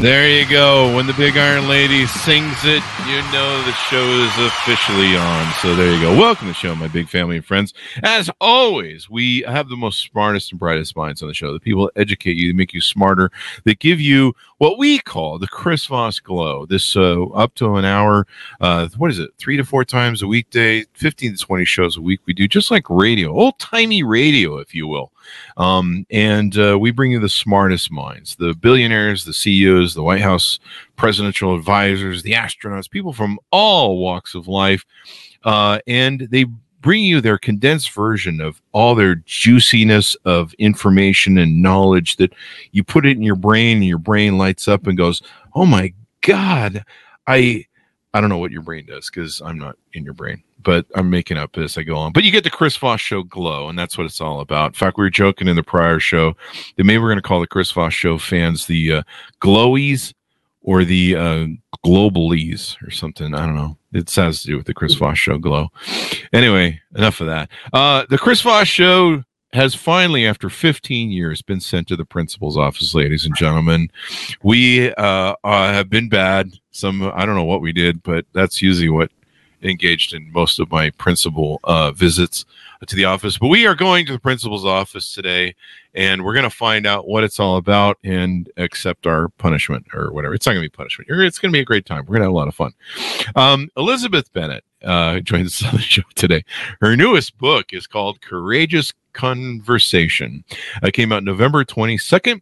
[0.00, 0.94] There you go.
[0.94, 5.52] When the Big Iron Lady sings it, you know the show is officially on.
[5.54, 6.16] So there you go.
[6.16, 7.74] Welcome to the show, my big family and friends.
[8.04, 11.52] As always, we have the most smartest and brightest minds on the show.
[11.52, 13.32] The people that educate you, that make you smarter,
[13.64, 16.64] that give you what we call the Chris Voss Glow.
[16.64, 18.24] This uh, up to an hour,
[18.60, 22.00] uh, what is it, three to four times a weekday, 15 to 20 shows a
[22.00, 25.10] week we do, just like radio, old timey radio, if you will.
[25.56, 30.20] Um, and uh, we bring you the smartest minds, the billionaires, the CEOs, the White
[30.20, 30.58] House
[30.96, 34.84] presidential advisors, the astronauts, people from all walks of life.
[35.44, 36.46] Uh, and they
[36.80, 42.32] bring you their condensed version of all their juiciness of information and knowledge that
[42.72, 45.22] you put it in your brain and your brain lights up and goes,
[45.54, 46.84] "Oh my god,
[47.26, 47.66] I
[48.14, 51.10] I don't know what your brain does because I'm not in your brain, but I'm
[51.10, 52.12] making up as I go on.
[52.12, 54.68] But you get the Chris Voss show glow, and that's what it's all about.
[54.68, 56.34] In fact, we were joking in the prior show
[56.76, 59.02] that maybe we're going to call the Chris Voss show fans the uh,
[59.42, 60.14] glowies
[60.62, 61.46] or the uh,
[61.84, 63.34] globalies or something.
[63.34, 63.76] I don't know.
[63.92, 65.68] It has to do with the Chris Voss show glow.
[66.32, 67.50] Anyway, enough of that.
[67.72, 72.56] Uh, the Chris Voss show has finally, after 15 years, been sent to the principal's
[72.56, 73.90] office, ladies and gentlemen.
[74.42, 76.52] We uh, uh, have been bad.
[76.70, 79.10] Some, I don't know what we did, but that's usually what
[79.62, 82.44] engaged in most of my principal uh, visits
[82.86, 83.38] to the office.
[83.38, 85.54] But we are going to the principal's office today,
[85.94, 90.12] and we're going to find out what it's all about and accept our punishment or
[90.12, 90.34] whatever.
[90.34, 91.08] It's not going to be punishment.
[91.10, 92.04] It's going to be a great time.
[92.06, 92.72] We're going to have a lot of fun.
[93.34, 96.44] Um, Elizabeth Bennett uh, joins us on the show today.
[96.80, 100.44] Her newest book is called Courageous Conversation.
[100.82, 102.40] It came out November 22nd,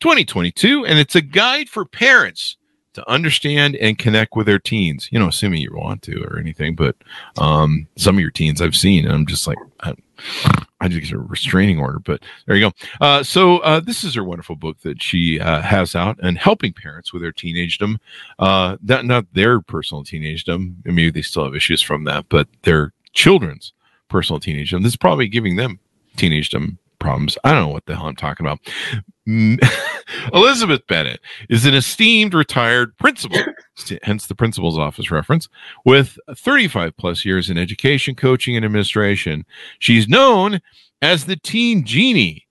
[0.00, 2.56] 2022, and it's a guide for parents
[2.94, 5.08] to understand and connect with their teens.
[5.10, 6.96] You know, assuming you want to or anything, but
[7.38, 9.94] um, some of your teens I've seen, and I'm just like, I,
[10.80, 12.00] I just get a restraining order.
[12.00, 12.72] But there you go.
[13.00, 16.72] Uh, so uh, this is her wonderful book that she uh, has out and helping
[16.72, 17.98] parents with their teenagedom.
[18.38, 20.76] Uh, that not their personal teenagedom.
[20.84, 23.72] Maybe they still have issues from that, but their children's
[24.08, 24.82] personal teenagedom.
[24.82, 25.78] This is probably giving them
[26.16, 27.36] teenagedom problems.
[27.44, 28.60] I don't know what the hell I'm talking about.
[30.32, 33.38] Elizabeth Bennett is an esteemed retired principal,
[34.02, 35.48] hence the principal's office reference,
[35.84, 39.44] with 35 plus years in education, coaching, and administration.
[39.78, 40.60] She's known
[41.02, 42.46] as the Teen Genie,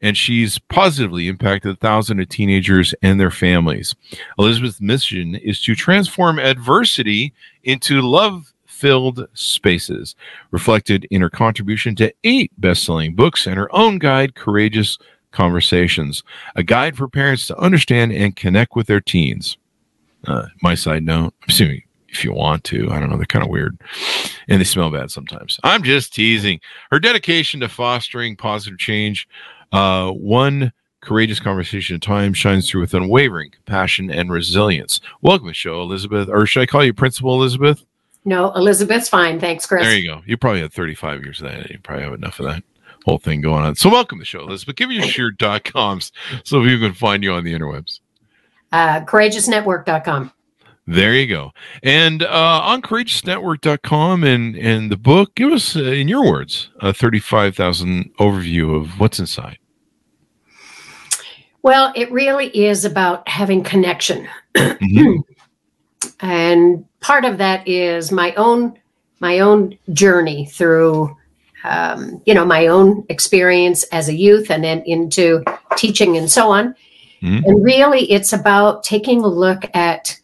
[0.00, 3.94] and she's positively impacted thousands of teenagers and their families.
[4.38, 7.32] Elizabeth's mission is to transform adversity
[7.64, 10.14] into love filled spaces,
[10.52, 14.98] reflected in her contribution to eight best selling books and her own guide, Courageous
[15.32, 16.22] Conversations,
[16.54, 19.58] a guide for parents to understand and connect with their teens.
[20.26, 22.90] Uh, my side note, I'm assuming if you want to.
[22.90, 23.16] I don't know.
[23.16, 23.78] They're kind of weird
[24.48, 25.58] and they smell bad sometimes.
[25.64, 26.60] I'm just teasing.
[26.90, 29.28] Her dedication to fostering positive change,
[29.72, 35.00] uh, one courageous conversation at a time shines through with unwavering compassion and resilience.
[35.20, 36.28] Welcome to the show, Elizabeth.
[36.28, 37.84] Or should I call you Principal Elizabeth?
[38.28, 39.40] No, Elizabeth's fine.
[39.40, 39.86] Thanks, Chris.
[39.86, 40.20] There you go.
[40.26, 41.70] You probably had 35 years of that.
[41.70, 42.62] You probably have enough of that
[43.06, 43.74] whole thing going on.
[43.74, 44.76] So welcome to the show, Elizabeth.
[44.76, 46.12] Give me your sheer dot coms
[46.44, 48.00] so people can find you on the interwebs.
[48.70, 50.30] Uh, courageousnetwork.com.
[50.86, 51.52] There you go.
[51.82, 56.92] And uh, on courageousnetwork.com and, and the book, give us, uh, in your words, a
[56.92, 59.56] 35,000 overview of what's inside.
[61.62, 64.28] Well, it really is about having connection.
[64.54, 65.20] Mm-hmm.
[66.20, 68.78] and part of that is my own
[69.20, 71.16] my own journey through
[71.64, 75.42] um, you know my own experience as a youth and then into
[75.76, 76.74] teaching and so on
[77.22, 77.44] mm-hmm.
[77.44, 80.18] and really it's about taking a look at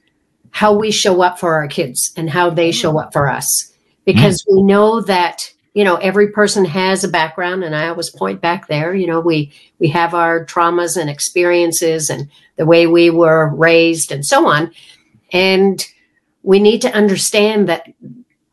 [0.50, 3.72] how we show up for our kids and how they show up for us
[4.04, 4.56] because mm-hmm.
[4.56, 8.68] we know that you know every person has a background and i always point back
[8.68, 13.52] there you know we we have our traumas and experiences and the way we were
[13.54, 14.72] raised and so on
[15.34, 15.84] and
[16.42, 17.88] we need to understand that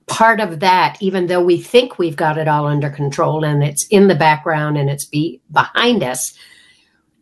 [0.08, 3.86] part of that, even though we think we've got it all under control and it's
[3.88, 6.34] in the background and it's be behind us,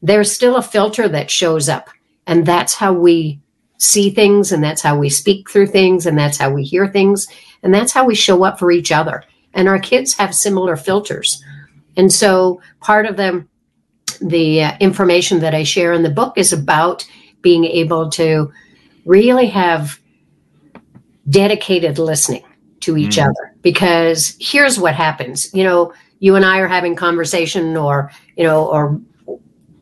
[0.01, 1.89] there's still a filter that shows up.
[2.25, 3.41] And that's how we
[3.79, 7.27] see things and that's how we speak through things and that's how we hear things
[7.63, 9.23] and that's how we show up for each other
[9.53, 11.41] and our kids have similar filters
[11.95, 13.47] and so part of them
[14.21, 17.07] the uh, information that i share in the book is about
[17.41, 18.51] being able to
[19.05, 19.99] really have
[21.29, 22.43] dedicated listening
[22.81, 23.23] to each mm.
[23.23, 28.43] other because here's what happens you know you and i are having conversation or you
[28.43, 28.99] know or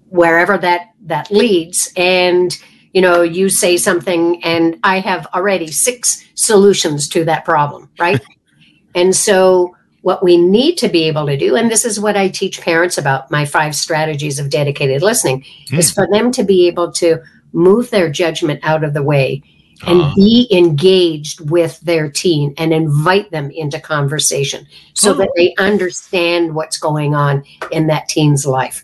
[0.10, 2.58] wherever that that leads and
[2.94, 8.22] you know you say something and i have already six solutions to that problem right
[8.96, 12.28] and so what we need to be able to do and this is what i
[12.28, 15.78] teach parents about my five strategies of dedicated listening mm.
[15.78, 17.22] is for them to be able to
[17.58, 19.42] move their judgment out of the way
[19.86, 25.14] and uh be engaged with their teen and invite them into conversation so oh.
[25.16, 28.84] that they understand what's going on in that teen's life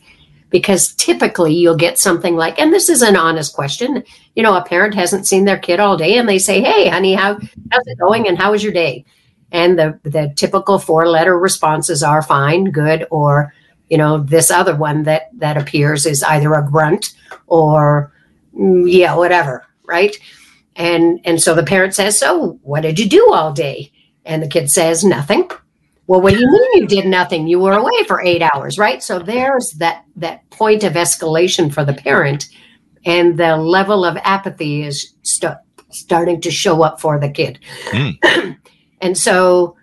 [0.50, 4.04] because typically you'll get something like and this is an honest question
[4.36, 7.14] you know a parent hasn't seen their kid all day and they say hey honey
[7.14, 7.34] how
[7.72, 9.04] how's it going and how was your day
[9.52, 13.54] and the the typical four letter responses are fine good or
[13.90, 17.14] you know this other one that that appears is either a grunt
[17.48, 18.12] or
[18.56, 20.18] yeah whatever right
[20.76, 23.92] and and so the parent says so what did you do all day
[24.26, 25.50] and the kid says nothing
[26.08, 27.48] well, what do you mean you did nothing?
[27.48, 29.02] You were away for eight hours, right?
[29.02, 32.50] So there's that that point of escalation for the parent,
[33.06, 35.58] and the level of apathy is st-
[35.92, 37.60] starting to show up for the kid.
[37.92, 38.58] Mm.
[39.02, 39.78] and so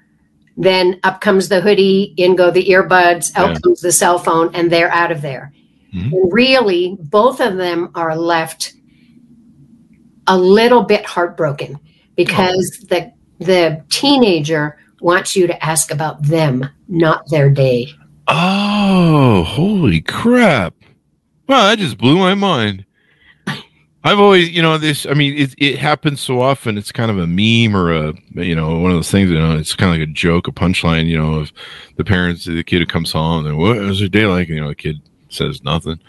[0.57, 3.59] then up comes the hoodie, in go the earbuds, out yeah.
[3.65, 5.53] comes the cell phone, and they're out of there.
[5.95, 6.29] Mm-hmm.
[6.31, 8.75] Really, both of them are left
[10.27, 11.79] a little bit heartbroken
[12.17, 12.87] because oh.
[12.89, 13.13] the
[13.45, 17.89] the teenager wants you to ask about them, not their day.
[18.29, 20.75] Oh, holy crap.
[21.49, 22.85] Wow, that just blew my mind.
[24.03, 26.79] I've always, you know, this, I mean, it, it happens so often.
[26.79, 29.59] It's kind of a meme or a, you know, one of those things, you know,
[29.59, 31.53] it's kind of like a joke, a punchline, you know, of
[31.97, 34.49] the parents, the kid who comes home and what was their day like?
[34.49, 36.01] And, you know, the kid says nothing.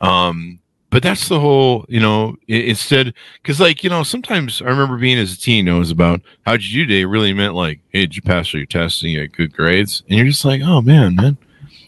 [0.00, 0.58] Um,
[0.90, 5.18] but that's the whole, you know, instead, because like, you know, sometimes I remember being
[5.18, 8.02] as a teen, it was about how did you do today really meant like, hey,
[8.02, 10.02] did you pass your tests and you had good grades?
[10.08, 11.38] And you're just like, oh man, man,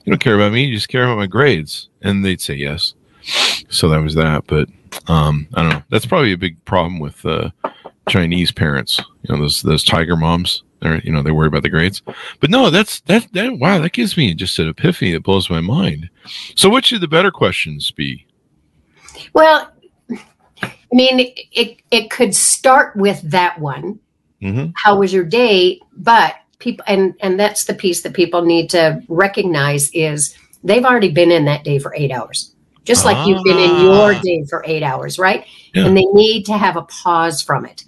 [0.04, 1.90] you don't care about me, you just care about my grades.
[2.00, 2.94] And they'd say yes.
[3.68, 4.46] So that was that.
[4.46, 4.68] But
[5.06, 5.82] um, I don't know.
[5.90, 7.50] That's probably a big problem with uh,
[8.08, 10.62] Chinese parents, you know, those those tiger moms.
[10.84, 12.02] They're, you know, they worry about the grades.
[12.40, 15.60] But no, that's that that wow, that gives me just an epiphany that blows my
[15.60, 16.10] mind.
[16.54, 18.26] So what should the better questions be?
[19.32, 19.72] Well,
[20.62, 23.98] I mean, it, it could start with that one.
[24.42, 24.72] Mm-hmm.
[24.76, 25.80] How was your day?
[25.96, 31.10] But people, and, and that's the piece that people need to recognize is they've already
[31.10, 32.54] been in that day for eight hours,
[32.84, 33.26] just like ah.
[33.26, 34.20] you've been in your ah.
[34.22, 35.46] day for eight hours, right?
[35.72, 35.86] Yeah.
[35.86, 37.84] And they need to have a pause from it.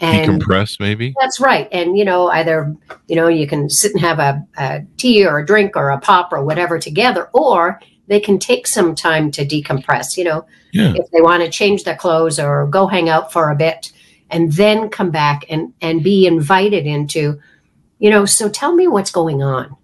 [0.00, 1.14] And decompress, maybe.
[1.20, 1.68] That's right.
[1.72, 2.74] And you know, either
[3.06, 6.00] you know, you can sit and have a, a tea or a drink or a
[6.00, 10.16] pop or whatever together, or they can take some time to decompress.
[10.16, 10.94] You know, yeah.
[10.96, 13.92] if they want to change their clothes or go hang out for a bit
[14.30, 17.40] and then come back and and be invited into
[17.98, 19.76] you know so tell me what's going on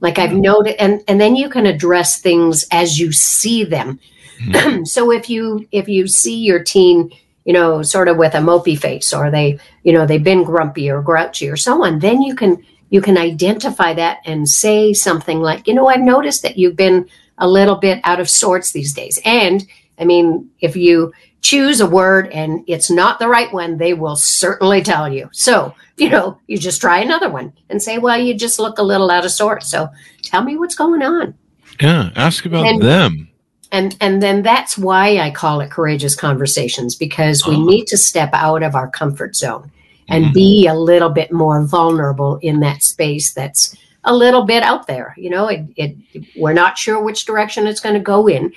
[0.00, 3.98] like i've noted and and then you can address things as you see them
[4.40, 4.84] mm-hmm.
[4.84, 7.10] so if you if you see your teen
[7.44, 10.90] you know sort of with a mopey face or they you know they've been grumpy
[10.90, 15.40] or grouchy or so on then you can you can identify that and say something
[15.40, 17.08] like you know i've noticed that you've been
[17.38, 19.66] a little bit out of sorts these days and
[19.98, 24.16] I mean, if you choose a word and it's not the right one, they will
[24.16, 25.28] certainly tell you.
[25.32, 28.82] So, you know, you just try another one and say, well, you just look a
[28.82, 29.70] little out of sorts.
[29.70, 29.88] So
[30.22, 31.34] tell me what's going on.
[31.80, 33.28] Yeah, ask about and, them.
[33.74, 37.96] And and then that's why I call it courageous conversations because we uh need to
[37.96, 39.72] step out of our comfort zone
[40.06, 40.32] and mm-hmm.
[40.32, 45.12] be a little bit more vulnerable in that space that's a little bit out there.
[45.16, 45.96] You know, it, it
[46.36, 48.52] we're not sure which direction it's going to go in.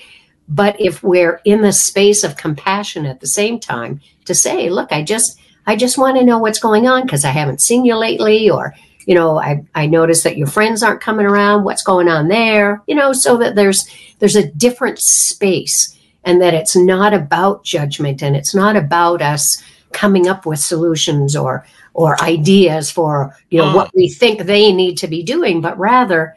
[0.48, 4.92] But if we're in the space of compassion at the same time to say, look,
[4.92, 7.96] I just I just want to know what's going on because I haven't seen you
[7.96, 8.76] lately or
[9.08, 11.64] you know, I, I notice that your friends aren't coming around.
[11.64, 12.84] What's going on there?
[12.88, 13.88] You know, so that there's
[14.20, 19.64] there's a different space and that it's not about judgment and it's not about us
[19.94, 23.76] coming up with solutions or or ideas for you know uh.
[23.76, 26.36] what we think they need to be doing, but rather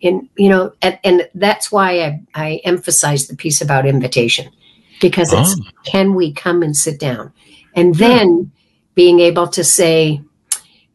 [0.00, 4.50] in you know and, and that's why I, I emphasize the piece about invitation
[5.00, 5.70] because it's oh.
[5.84, 7.32] can we come and sit down
[7.76, 8.44] and then yeah.
[8.96, 10.20] being able to say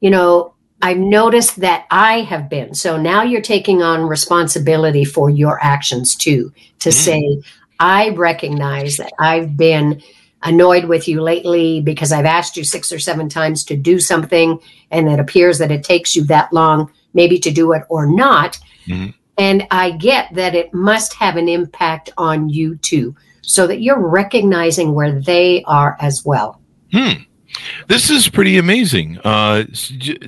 [0.01, 0.52] you know
[0.83, 6.15] i've noticed that i have been so now you're taking on responsibility for your actions
[6.15, 6.93] too to mm.
[6.93, 7.41] say
[7.79, 9.99] i recognize that i've been
[10.43, 14.59] annoyed with you lately because I've asked you six or seven times to do something
[14.91, 18.59] and it appears that it takes you that long maybe to do it or not.
[18.85, 19.11] Mm-hmm.
[19.37, 23.99] And I get that it must have an impact on you too, so that you're
[23.99, 26.61] recognizing where they are as well.
[26.91, 27.23] Hmm.
[27.87, 29.19] This is pretty amazing.
[29.23, 29.63] Uh,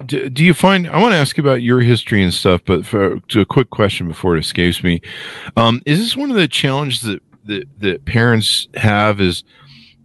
[0.05, 0.87] do you find?
[0.87, 3.69] I want to ask you about your history and stuff, but for to a quick
[3.69, 5.01] question before it escapes me,
[5.57, 9.19] um, is this one of the challenges that, that that parents have?
[9.21, 9.43] Is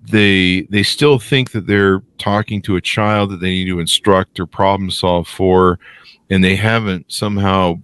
[0.02, 4.40] they they still think that they're talking to a child that they need to instruct
[4.40, 5.78] or problem solve for,
[6.30, 7.74] and they haven't somehow,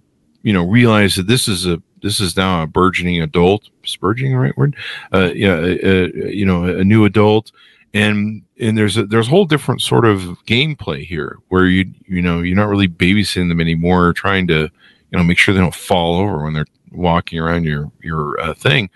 [0.43, 3.69] you know, realized that this is a this is now a burgeoning adult.
[3.83, 4.75] Is burgeoning the right word?
[5.13, 7.51] Uh, yeah, you know, a new adult
[7.97, 12.21] and and there's a there's a whole different sort of gameplay here where you you
[12.21, 15.75] know you're not really babysitting them anymore trying to you know make sure they don't
[15.75, 18.89] fall over when they're walking around your your uh, thing.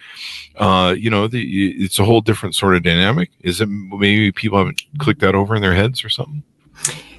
[0.55, 3.31] Uh you know the, it's a whole different sort of dynamic.
[3.41, 6.43] Is it maybe people haven't clicked that over in their heads or something?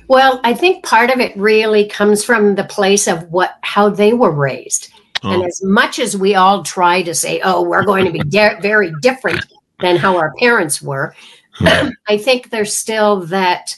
[0.08, 4.12] Well i think part of it really comes from the place of what how they
[4.12, 4.88] were raised.
[5.24, 5.34] Oh.
[5.34, 8.58] and as much as we all try to say oh we're going to be de-
[8.60, 9.44] very different
[9.78, 11.14] than how our parents were
[12.08, 13.76] I think there's still that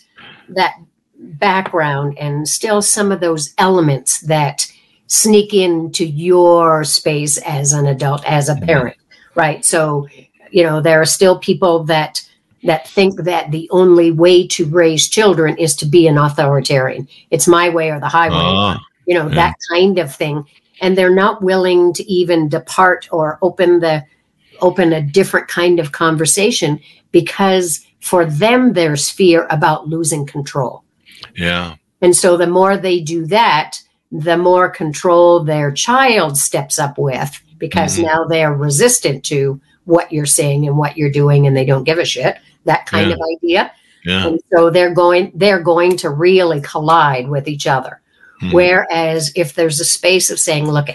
[0.51, 0.75] that
[1.19, 4.71] background and still some of those elements that
[5.07, 8.67] sneak into your space as an adult, as a mm-hmm.
[8.67, 8.97] parent,
[9.35, 9.65] right?
[9.65, 10.09] So,
[10.51, 12.21] you know, there are still people that
[12.65, 17.07] that think that the only way to raise children is to be an authoritarian.
[17.31, 18.37] It's my way or the highway.
[18.37, 19.35] Uh, you know, yeah.
[19.35, 20.45] that kind of thing.
[20.81, 24.05] And they're not willing to even depart or open the
[24.61, 26.81] open a different kind of conversation
[27.13, 30.85] because for them there's fear about losing control.
[31.37, 31.77] Yeah.
[32.01, 33.79] And so the more they do that,
[34.13, 38.07] the more control their child steps up with because mm-hmm.
[38.07, 41.99] now they're resistant to what you're saying and what you're doing and they don't give
[41.99, 42.39] a shit.
[42.65, 43.15] That kind yeah.
[43.15, 43.73] of idea.
[44.05, 44.27] Yeah.
[44.27, 48.01] And so they're going they're going to really collide with each other.
[48.43, 48.55] Mm-hmm.
[48.55, 50.89] Whereas if there's a space of saying, look,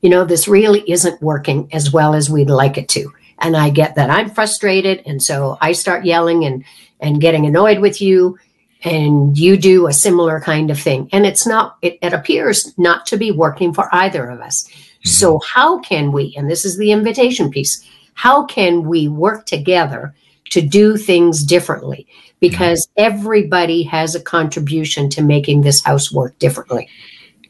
[0.00, 3.70] you know, this really isn't working as well as we'd like it to and I
[3.70, 6.64] get that I'm frustrated, and so I start yelling and
[7.00, 8.38] and getting annoyed with you,
[8.82, 11.78] and you do a similar kind of thing, and it's not.
[11.82, 14.68] It, it appears not to be working for either of us.
[14.68, 15.08] Mm-hmm.
[15.08, 16.34] So how can we?
[16.36, 17.84] And this is the invitation piece.
[18.14, 20.14] How can we work together
[20.50, 22.06] to do things differently?
[22.40, 23.14] Because mm-hmm.
[23.14, 26.88] everybody has a contribution to making this house work differently.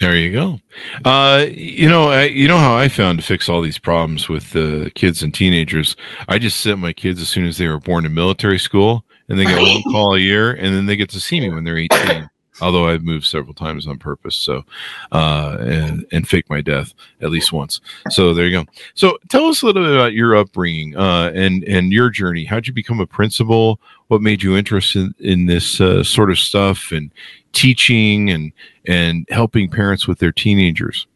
[0.00, 0.60] There you go.
[1.04, 4.54] Uh, you know, I, you know how I found to fix all these problems with
[4.54, 5.96] uh, kids and teenagers.
[6.28, 9.38] I just sent my kids as soon as they were born to military school, and
[9.38, 11.78] they get one call a year, and then they get to see me when they're
[11.78, 12.30] eighteen.
[12.60, 14.64] Although I've moved several times on purpose, so
[15.12, 17.80] uh, and and fake my death at least once.
[18.10, 18.70] So there you go.
[18.94, 22.44] So tell us a little bit about your upbringing uh, and and your journey.
[22.44, 23.80] How'd you become a principal?
[24.08, 26.92] What made you interested in this uh, sort of stuff?
[26.92, 27.10] And
[27.52, 28.52] teaching and
[28.86, 31.06] and helping parents with their teenagers?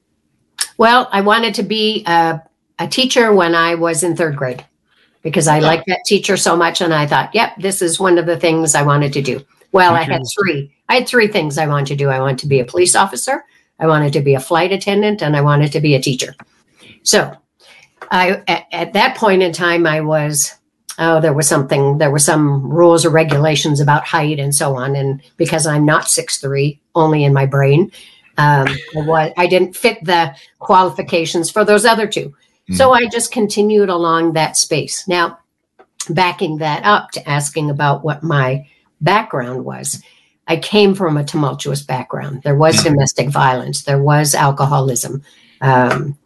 [0.77, 2.41] Well, I wanted to be a,
[2.79, 4.65] a teacher when I was in third grade
[5.23, 8.27] because I liked that teacher so much, and I thought, yep, this is one of
[8.27, 9.41] the things I wanted to do.
[9.71, 10.75] Well, I had three.
[10.89, 12.11] I had three things I wanted to do.
[12.11, 13.45] I wanted to be a police officer,
[13.79, 16.35] I wanted to be a flight attendant, and I wanted to be a teacher.
[17.03, 17.37] So,
[18.11, 20.55] I at, at that point in time, I was
[20.99, 24.95] oh, there was something, there were some rules or regulations about height and so on.
[24.95, 27.91] And because I'm not six three, only in my brain,
[28.39, 32.75] um, I, I didn't fit the qualifications for those other 2 mm-hmm.
[32.75, 35.07] So I just continued along that space.
[35.07, 35.39] Now,
[36.09, 38.67] backing that up to asking about what my
[39.01, 40.03] background was.
[40.49, 42.43] I came from a tumultuous background.
[42.43, 42.95] There was mm-hmm.
[42.95, 43.83] domestic violence.
[43.83, 45.23] There was alcoholism.
[45.61, 46.19] Um,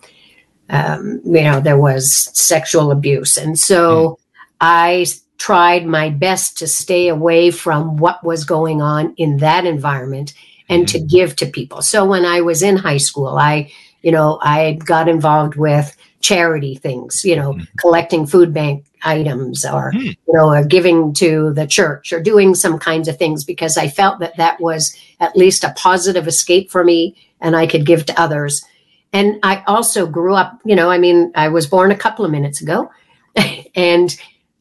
[0.68, 3.36] um, you know, there was sexual abuse.
[3.36, 4.25] And so mm.
[4.60, 5.06] I
[5.38, 10.34] tried my best to stay away from what was going on in that environment
[10.68, 10.98] and mm-hmm.
[10.98, 11.82] to give to people.
[11.82, 13.70] So when I was in high school, I,
[14.02, 17.64] you know, I got involved with charity things, you know, mm-hmm.
[17.78, 20.06] collecting food bank items or, mm-hmm.
[20.06, 23.88] you know, or giving to the church or doing some kinds of things because I
[23.88, 28.06] felt that that was at least a positive escape for me and I could give
[28.06, 28.64] to others.
[29.12, 32.30] And I also grew up, you know, I mean, I was born a couple of
[32.30, 32.90] minutes ago
[33.74, 34.16] and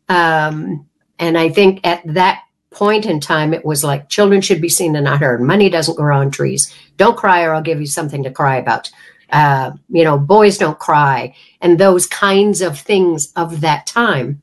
[0.10, 0.88] um,
[1.20, 4.96] and I think at that point in time, it was like children should be seen
[4.96, 5.42] and not heard.
[5.42, 6.74] Money doesn't grow on trees.
[6.98, 8.92] Don't cry, or I'll give you something to cry about.
[9.32, 14.42] Uh, you know, boys don't cry, and those kinds of things of that time.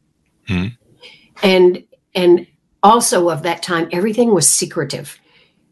[0.48, 0.68] Hmm.
[1.42, 2.46] And and
[2.82, 5.20] also of that time, everything was secretive,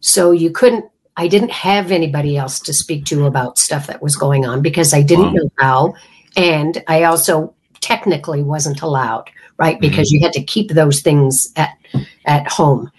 [0.01, 0.85] so you couldn't.
[1.17, 4.95] I didn't have anybody else to speak to about stuff that was going on because
[4.95, 5.33] I didn't wow.
[5.33, 5.95] know how,
[6.37, 9.79] and I also technically wasn't allowed right?
[9.81, 11.71] Because you had to keep those things at
[12.25, 12.91] at home.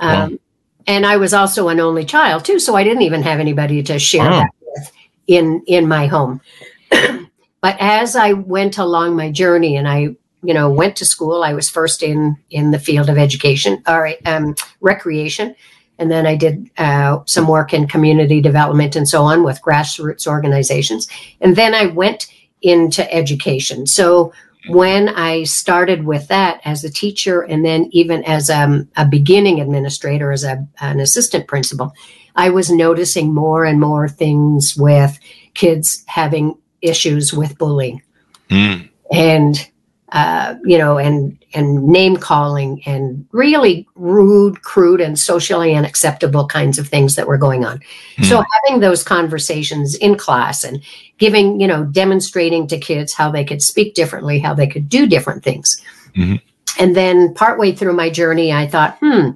[0.00, 0.38] Um,
[0.86, 3.98] And I was also an only child too, so I didn't even have anybody to
[3.98, 4.40] share Wow.
[4.40, 4.92] that with
[5.26, 6.40] in in my home.
[7.60, 11.54] but as I went along my journey, and I you know went to school, I
[11.54, 15.54] was first in in the field of education or um, recreation.
[16.00, 20.26] And then I did uh, some work in community development and so on with grassroots
[20.28, 21.08] organizations.
[21.40, 22.28] And then I went
[22.62, 23.86] into education.
[23.86, 24.32] So
[24.66, 29.60] when I started with that as a teacher and then even as um, a beginning
[29.60, 31.92] administrator, as a, an assistant principal,
[32.36, 35.18] I was noticing more and more things with
[35.54, 38.02] kids having issues with bullying
[38.50, 38.88] Mm.
[39.12, 39.70] and
[40.10, 46.78] uh, you know and and name calling and really rude crude and socially unacceptable kinds
[46.78, 47.80] of things that were going on.
[48.22, 50.82] So having those conversations in class and
[51.18, 55.06] giving you know demonstrating to kids how they could speak differently how they could do
[55.06, 55.80] different things.
[56.16, 56.40] Mhm.
[56.78, 59.30] and then partway through my journey i thought hmm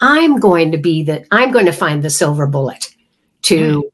[0.00, 2.94] i'm going to be the i'm going to find the silver bullet
[3.42, 3.90] to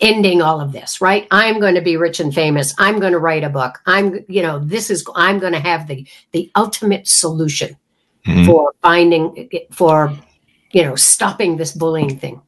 [0.00, 1.26] ending all of this right?
[1.30, 2.74] I'm going to be rich and famous.
[2.78, 3.80] I'm going to write a book.
[3.86, 7.76] I'm you know this is i'm going to have the the ultimate solution
[8.26, 8.46] Mhm.
[8.46, 10.12] for finding for
[10.72, 12.40] you know stopping this bullying thing.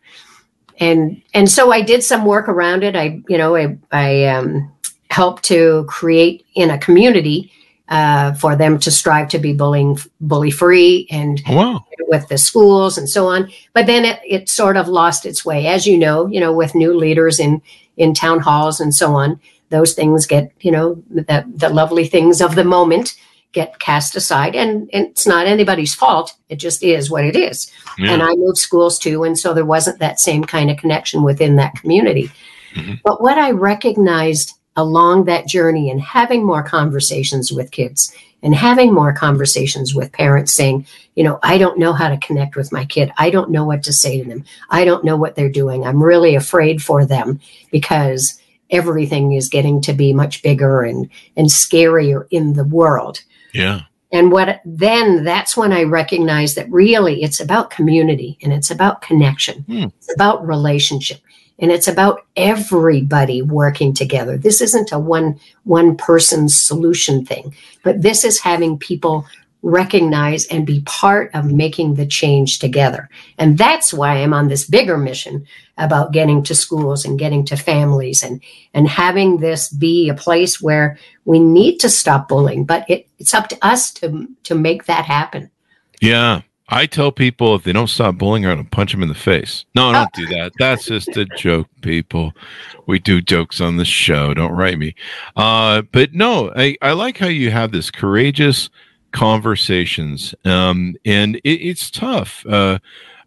[0.78, 2.94] And and so i did some work around it.
[2.96, 4.70] I you know i i um,
[5.10, 7.52] helped to create in a community
[7.90, 11.84] uh, for them to strive to be bullying bully free and Oh, wow.
[12.08, 13.50] with the schools and so on.
[13.74, 16.74] But then it, it sort of lost its way, as you know, you know, with
[16.74, 17.60] new leaders in
[17.96, 19.38] in town halls and so on.
[19.70, 23.16] Those things get, you know, the the lovely things of the moment
[23.52, 26.36] get cast aside, and, and it's not anybody's fault.
[26.48, 27.68] It just is what it is.
[27.98, 28.12] Yeah.
[28.12, 31.56] And I moved schools too, and so there wasn't that same kind of connection within
[31.56, 32.30] that community.
[32.76, 33.00] Mhm.
[33.02, 38.92] But what I recognized along that journey and having more conversations with kids and having
[38.92, 42.84] more conversations with parents saying, you know, I don't know how to connect with my
[42.84, 43.12] kid.
[43.18, 44.44] I don't know what to say to them.
[44.70, 45.84] I don't know what they're doing.
[45.84, 48.40] I'm really afraid for them because
[48.70, 53.22] everything is getting to be much bigger and, and scarier in the world.
[53.52, 53.82] yeah.
[54.12, 59.02] And what then that's when I recognize that really it's about community and it's about
[59.02, 59.62] connection.
[59.62, 59.84] Hmm.
[59.98, 61.20] It's about relationship
[61.60, 64.36] and it's about everybody working together.
[64.36, 69.26] This isn't a one one person solution thing, but this is having people
[69.62, 73.08] recognize and be part of making the change together.
[73.36, 75.46] And that's why I'm on this bigger mission
[75.76, 78.42] about getting to schools and getting to families and
[78.72, 83.34] and having this be a place where we need to stop bullying, but it, it's
[83.34, 85.50] up to us to to make that happen.
[86.00, 86.40] Yeah.
[86.70, 89.14] I tell people if they don't stop bullying, her, I'm to punch them in the
[89.14, 89.64] face.
[89.74, 90.52] No, don't do that.
[90.58, 92.32] That's just a joke, people.
[92.86, 94.32] We do jokes on the show.
[94.34, 94.94] Don't write me.
[95.36, 98.70] Uh, but no, I, I like how you have this courageous
[99.10, 100.34] conversations.
[100.44, 102.46] Um, and it, it's tough.
[102.46, 102.78] Uh,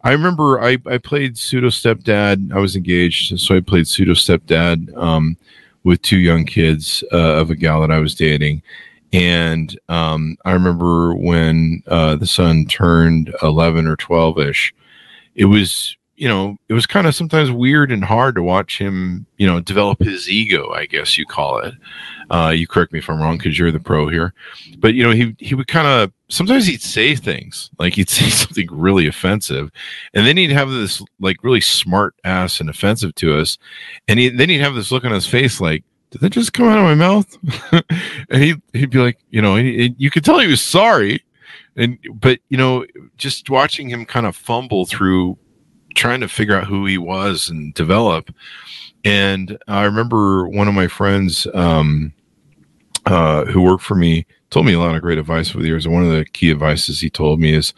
[0.02, 2.52] I remember I, I played pseudo stepdad.
[2.52, 5.36] I was engaged, so I played pseudo stepdad um,
[5.82, 8.62] with two young kids uh, of a gal that I was dating.
[9.14, 14.74] And um, I remember when uh, the son turned 11 or 12 ish,
[15.36, 19.24] it was, you know, it was kind of sometimes weird and hard to watch him,
[19.36, 21.74] you know, develop his ego, I guess you call it.
[22.28, 24.34] Uh, you correct me if I'm wrong because you're the pro here.
[24.78, 28.30] But, you know, he, he would kind of, sometimes he'd say things like he'd say
[28.30, 29.70] something really offensive.
[30.12, 33.58] And then he'd have this like really smart ass and offensive to us.
[34.08, 36.68] And he, then he'd have this look on his face like, did that just come
[36.68, 37.36] out of my mouth?
[38.30, 41.24] and he he'd be like, you know, he, he- you could tell he was sorry,
[41.76, 45.36] and but you know, just watching him kind of fumble through
[45.96, 48.32] trying to figure out who he was and develop.
[49.04, 52.12] And I remember one of my friends um,
[53.06, 55.84] uh, who worked for me told me a lot of great advice over the years.
[55.84, 57.74] And one of the key advices he told me is,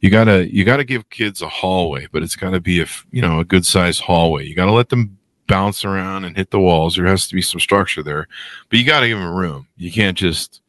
[0.00, 3.40] you gotta you gotta give kids a hallway, but it's gotta be a, you know
[3.40, 4.44] a good sized hallway.
[4.46, 5.17] You gotta let them
[5.48, 6.94] bounce around and hit the walls.
[6.94, 8.28] There has to be some structure there,
[8.70, 9.66] but you got to give them room.
[9.76, 10.60] You can't just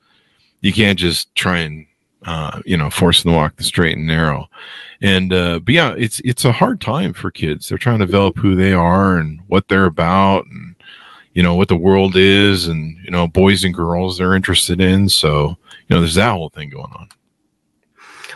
[0.62, 1.86] you can't just try and
[2.26, 4.50] uh, you know force them to walk the straight and narrow.
[5.02, 7.70] And uh, but yeah, it's it's a hard time for kids.
[7.70, 10.76] They're trying to develop who they are and what they're about, and
[11.34, 15.08] you know what the world is, and you know boys and girls they're interested in.
[15.10, 17.10] So you know there's that whole thing going on.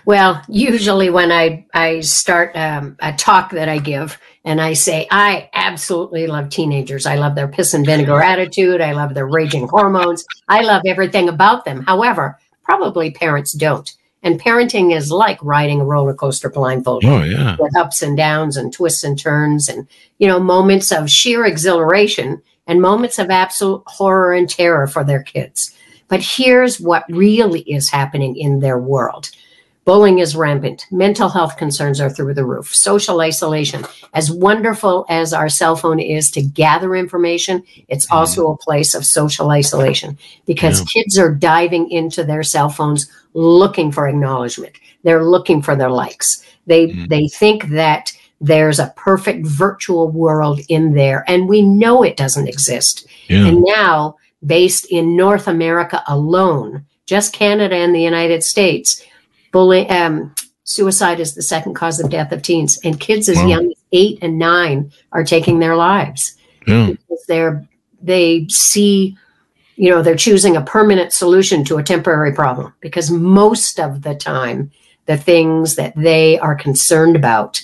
[0.06, 5.08] Well, usually when I I start um, a talk that I give and I say
[5.10, 7.06] I absolutely love teenagers.
[7.06, 8.82] I love their piss and vinegar attitude.
[8.82, 10.26] I love their raging hormones.
[10.50, 11.84] I love everything about them.
[11.84, 13.90] However, probably parents don't.
[14.24, 18.56] And parenting is like riding a roller coaster blindfolded Oh yeah, with ups and downs
[18.56, 19.88] and twists and turns and
[20.18, 25.22] you know moments of sheer exhilaration and moments of absolute horror and terror for their
[25.22, 25.76] kids
[26.08, 29.30] But here's what really is happening in their world.
[29.86, 30.86] Bullying is rampant.
[30.92, 32.74] Mental health concerns are through the roof.
[32.74, 33.84] Social isolation.
[34.14, 38.16] As wonderful as our cell phone is to gather information, it's Mhm.
[38.16, 40.86] also a place of social isolation because Yeah.
[40.94, 44.74] kids are diving into their cell phones looking for acknowledgement.
[45.04, 46.42] They're looking for their likes.
[46.66, 47.10] They Mhm.
[47.10, 52.48] they think that there's a perfect virtual world in there and we know it doesn't
[52.48, 53.06] exist.
[53.28, 53.48] Yeah.
[53.48, 54.16] And now,
[54.46, 59.02] based in North America alone, just Canada and the United States,
[59.54, 60.36] bullying, um,
[60.66, 63.48] suicide is the second cause of death of teens, and kids as Wow.
[63.48, 66.36] young as eight and nine are taking their lives
[66.68, 66.88] yeah.
[66.88, 67.66] because they're
[68.02, 69.16] they see,
[69.78, 72.74] you know, they're choosing a permanent solution to a temporary problem.
[72.82, 74.70] Because most of the time,
[75.06, 77.62] the things that they are concerned about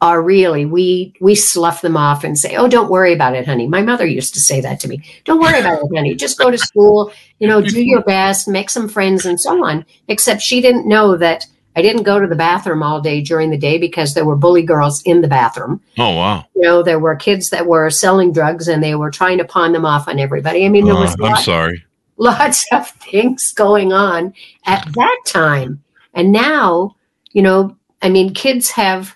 [0.00, 3.66] are really we we slough them off and say, "Oh, don't worry about it, honey."
[3.66, 5.02] My mother used to say that to me.
[5.24, 6.14] "Don't worry about it, honey.
[6.14, 9.84] Just go to school, you know, do your best, make some friends and so on."
[10.06, 13.58] Except she didn't know that I didn't go to the bathroom all day during the
[13.58, 15.80] day because there were bully girls in the bathroom.
[15.98, 16.44] Oh wow.
[16.54, 19.72] You know, there were kids that were selling drugs and they were trying to pawn
[19.72, 20.64] them off on everybody.
[20.64, 21.84] I mean, there Uh, was I'm lots, sorry.
[22.16, 24.32] lots of things going on
[24.66, 25.82] at that time.
[26.14, 26.96] And now,
[27.32, 29.14] you know, I mean, kids have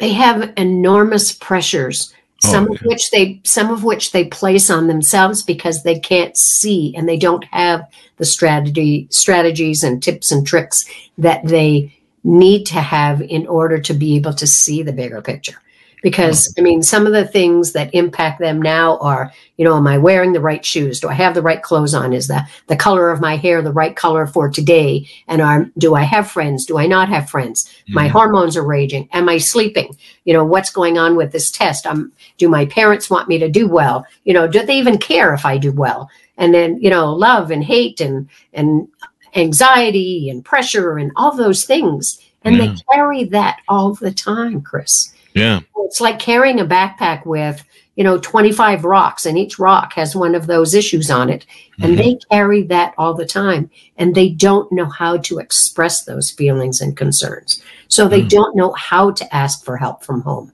[0.00, 4.86] they have enormous pressures Oh, some of which they some of which they place on
[4.86, 10.46] themselves because they can't see and they don't have the strategy strategies and tips and
[10.46, 10.84] tricks
[11.16, 15.60] that they need to have in order to be able to see the bigger picture
[16.04, 19.86] because i mean some of the things that impact them now are you know am
[19.88, 21.00] i wearing the right shoes?
[21.00, 22.12] Do i have the right clothes on?
[22.12, 25.08] Is the the color of my hair the right color for today?
[25.26, 26.66] And are, do i have friends?
[26.66, 27.68] Do i not have friends?
[27.88, 28.12] My Mhm.
[28.12, 29.08] hormones are raging.
[29.12, 29.96] Am i sleeping?
[30.26, 31.86] You know what's going on with this test?
[31.86, 34.04] Um, do my parents want me to do well?
[34.24, 36.08] You know do they even care if i do well?
[36.36, 38.88] And then you know love and hate and and
[39.36, 42.20] anxiety and pressure and all those things.
[42.44, 42.66] And Yeah.
[42.66, 45.60] they carry that all the time chris Yeah.
[45.86, 47.62] it's like carrying a backpack with
[47.96, 51.46] you know 25 rocks and each rock has one of those issues on it
[51.80, 51.96] and Mhm.
[51.98, 56.80] they carry that all the time and they don't know how to express those feelings
[56.80, 58.28] and concerns so they Mm.
[58.30, 60.52] don't know how to ask for help from home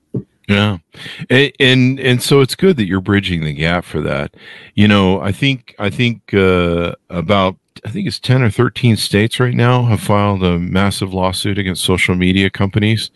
[0.48, 0.78] Yeah,
[1.30, 4.34] and, and and so it's good that you're bridging the gap for that.
[4.74, 7.54] You know, I think I think uh, about
[7.86, 11.84] I think it's ten or thirteen states right now have filed a massive lawsuit against
[11.84, 13.12] social media companies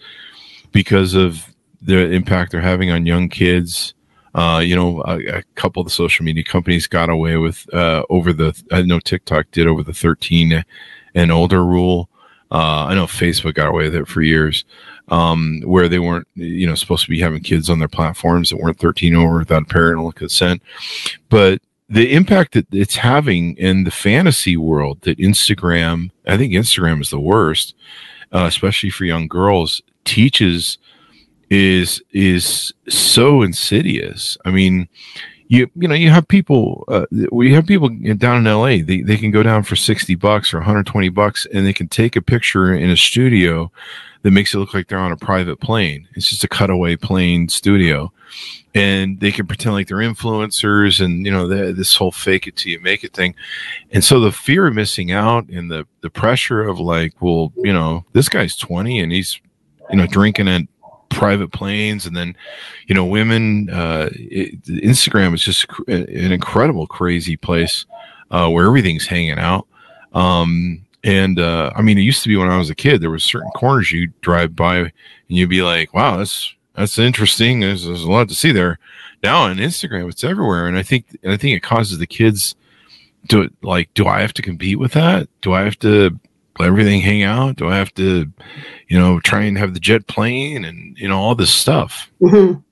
[0.71, 1.53] because of
[1.85, 3.95] the impact they're having on young kids.
[4.35, 8.03] Uh, you know, a, a couple of the social media companies got away with uh,
[8.11, 8.61] over the.
[8.73, 10.65] I know TikTok did over the thirteen
[11.15, 12.09] and older rule.
[12.51, 14.65] Uh, I know Facebook got away with it for years
[15.09, 18.59] um, where they weren't, you know, supposed to be having kids on their platforms that
[18.59, 20.63] weren't 13 over without parental consent.
[21.29, 27.01] But the impact that it's having in the fantasy world that Instagram, I think Instagram
[27.01, 27.75] is the worst,
[28.33, 30.79] uh, especially for young girls, teaches
[31.55, 34.37] is is so insidious.
[34.45, 34.89] I mean,
[35.49, 39.17] you you know you have people uh, we have people down in LA they, they
[39.17, 42.75] can go down for 60 bucks or 120 bucks and they can take a picture
[42.75, 43.71] in a studio
[44.23, 46.09] that makes it look like they're on a private plane.
[46.15, 48.11] It's just a cutaway plane studio.
[48.75, 52.57] And they can pretend like they're influencers and you know the, this whole fake it
[52.57, 53.35] till you make it thing.
[53.93, 57.73] And so the fear of missing out and the the pressure of like well you
[57.73, 59.41] know this guy's 20 and he's
[59.91, 60.63] you know drinking at
[61.15, 62.37] private planes and then
[62.87, 67.87] you know women uh it, instagram is just cr- an incredible crazy place
[68.31, 69.67] uh where everything's hanging out.
[70.13, 73.11] Um and uh i mean it used to be when i was a kid there
[73.11, 74.93] was certain corners you drive by and
[75.29, 77.61] you'd be like wow that's that's interesting.
[77.61, 78.79] There's, there's a lot to see there.
[79.23, 82.55] Now on instagram it's everywhere and i think and i think it causes the kids
[83.29, 85.29] to like do i have to compete with that?
[85.41, 86.19] Do i have to
[86.59, 88.31] let everything hang out do i have to
[88.89, 92.63] you know try and have the jet plane and you know all this stuff Mhm.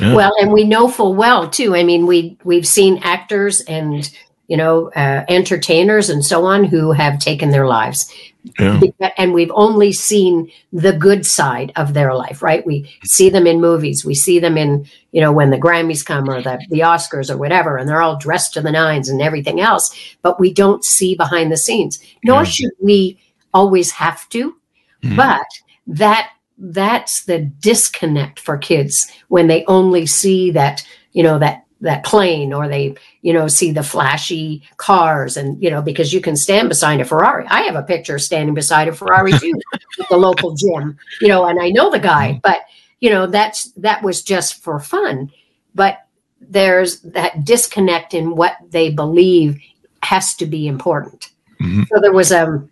[0.00, 0.14] Yeah.
[0.14, 1.76] Well, and we know full well too.
[1.76, 4.10] I mean, we we've seen actors and
[4.48, 8.12] you know uh, entertainers and so on who have taken their lives,
[8.58, 8.80] yeah
[9.16, 12.42] and we've only seen the good side of their life.
[12.42, 12.64] Right?
[12.66, 14.04] We see them in movies.
[14.04, 17.38] We see them in you know when the Grammys come or the the Oscars or
[17.38, 19.94] whatever, and they're all dressed to the nines and everything else.
[20.22, 21.98] But we don't see behind the scenes.
[22.24, 22.44] Nor Yeah.
[22.44, 23.18] should we
[23.54, 24.54] always have to.
[25.02, 25.16] Mhm.
[25.16, 25.46] But
[25.86, 32.04] that that's the disconnect for kids when they only see that you know that that
[32.04, 36.36] plane or they you know see the flashy cars and you know because you can
[36.36, 40.16] stand beside a ferrari i have a picture standing beside a ferrari too at the
[40.16, 42.60] local gym you know and i know the guy but
[43.00, 45.30] you know that's that was just for fun
[45.74, 46.04] but
[46.50, 49.60] there's that disconnect in what they believe
[50.02, 51.30] has to be important.
[51.60, 51.86] Mhm.
[51.88, 52.62] So there was a,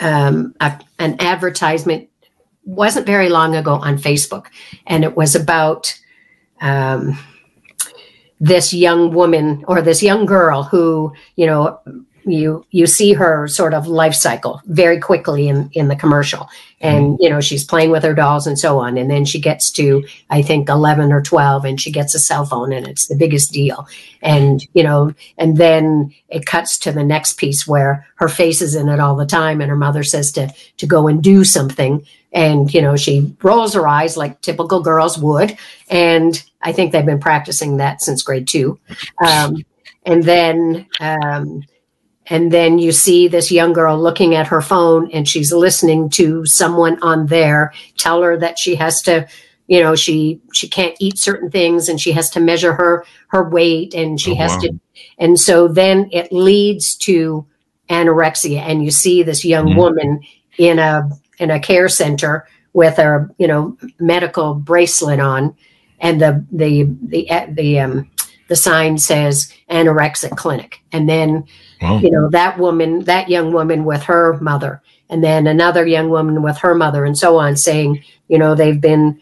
[0.00, 2.08] um, a an advertisement
[2.64, 4.46] wasn't very long ago on Facebook,
[4.86, 5.98] and it was about
[6.60, 7.18] um,
[8.42, 11.78] this young woman or this young girl who you know
[12.24, 16.48] you you see her sort of life cycle very quickly in in the commercial.
[16.80, 17.22] And mm-hmm.
[17.22, 18.98] you know she's playing with her dolls and so on.
[18.98, 22.44] And then she gets to i think 11 or 12 and she gets a cell
[22.44, 23.86] phone and it's the biggest deal.
[24.22, 28.74] And you know and then it cuts to the next piece where her face is
[28.74, 32.04] in it all the time and her mother says to to go and do something.
[32.32, 35.56] And you know she rolls her eyes like typical girls would.
[35.88, 38.78] And i think they've been practicing that since grade two
[39.24, 39.56] um,
[40.04, 41.62] and then um,
[42.26, 46.44] and then you see this young girl looking at her phone and she's listening to
[46.46, 49.26] someone on there tell her that she has to
[49.66, 53.48] you know she she can't eat certain things and she has to measure her her
[53.48, 54.58] weight and she Oh, has wow.
[54.60, 54.80] to
[55.18, 57.46] and so then it leads to
[57.90, 59.76] anorexia and you see this young Mhm.
[59.76, 60.20] woman
[60.58, 65.54] in a in a care center with a you know medical bracelet on
[66.02, 68.10] and the the the the um
[68.48, 71.44] the sign says anorexic clinic and then
[71.80, 71.98] Wow.
[71.98, 76.42] you know that woman that young woman with her mother and then another young woman
[76.42, 79.18] with her mother and so on saying you know they've been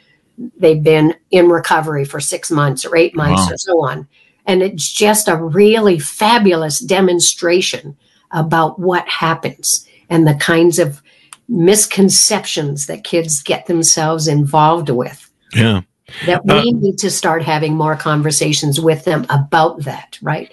[0.58, 3.52] they've been in recovery for six months or eight months Wow.
[3.52, 4.08] or so on
[4.46, 7.96] and it's just a really fabulous demonstration
[8.32, 11.02] about what happens and the kinds of
[11.48, 15.80] misconceptions that kids get themselves involved with Yeah.
[16.26, 20.52] That we Uh, need to start having more conversations with them about that right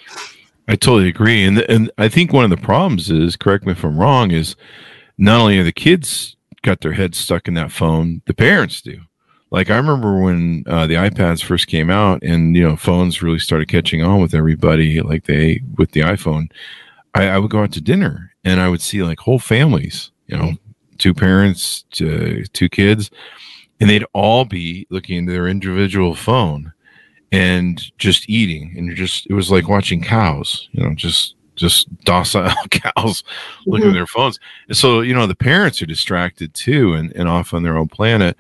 [0.70, 3.86] I totally agree, and and I think one of the problems is, correct me if
[3.86, 4.58] I'm wrong, is
[5.18, 9.00] not only are the kids got their heads stuck in that phone, the parents do.
[9.50, 13.40] Like I remember when uh, the iPads first came out, and you know phones really
[13.40, 16.52] started catching on with everybody, like they with the iPhone.
[17.16, 20.36] I, I would go out to dinner, and I would see like whole families, you
[20.36, 20.52] know,
[20.98, 23.10] two parents, two kids,
[23.80, 26.74] and they'd all be looking into their individual phone
[27.32, 28.74] and just eating.
[28.78, 33.24] And you're just it was like watching cows you know just just docile cows
[33.66, 34.40] looking at their phones.
[34.68, 37.88] And so you know the parents are distracted too and, and off on their own
[37.88, 38.38] planet.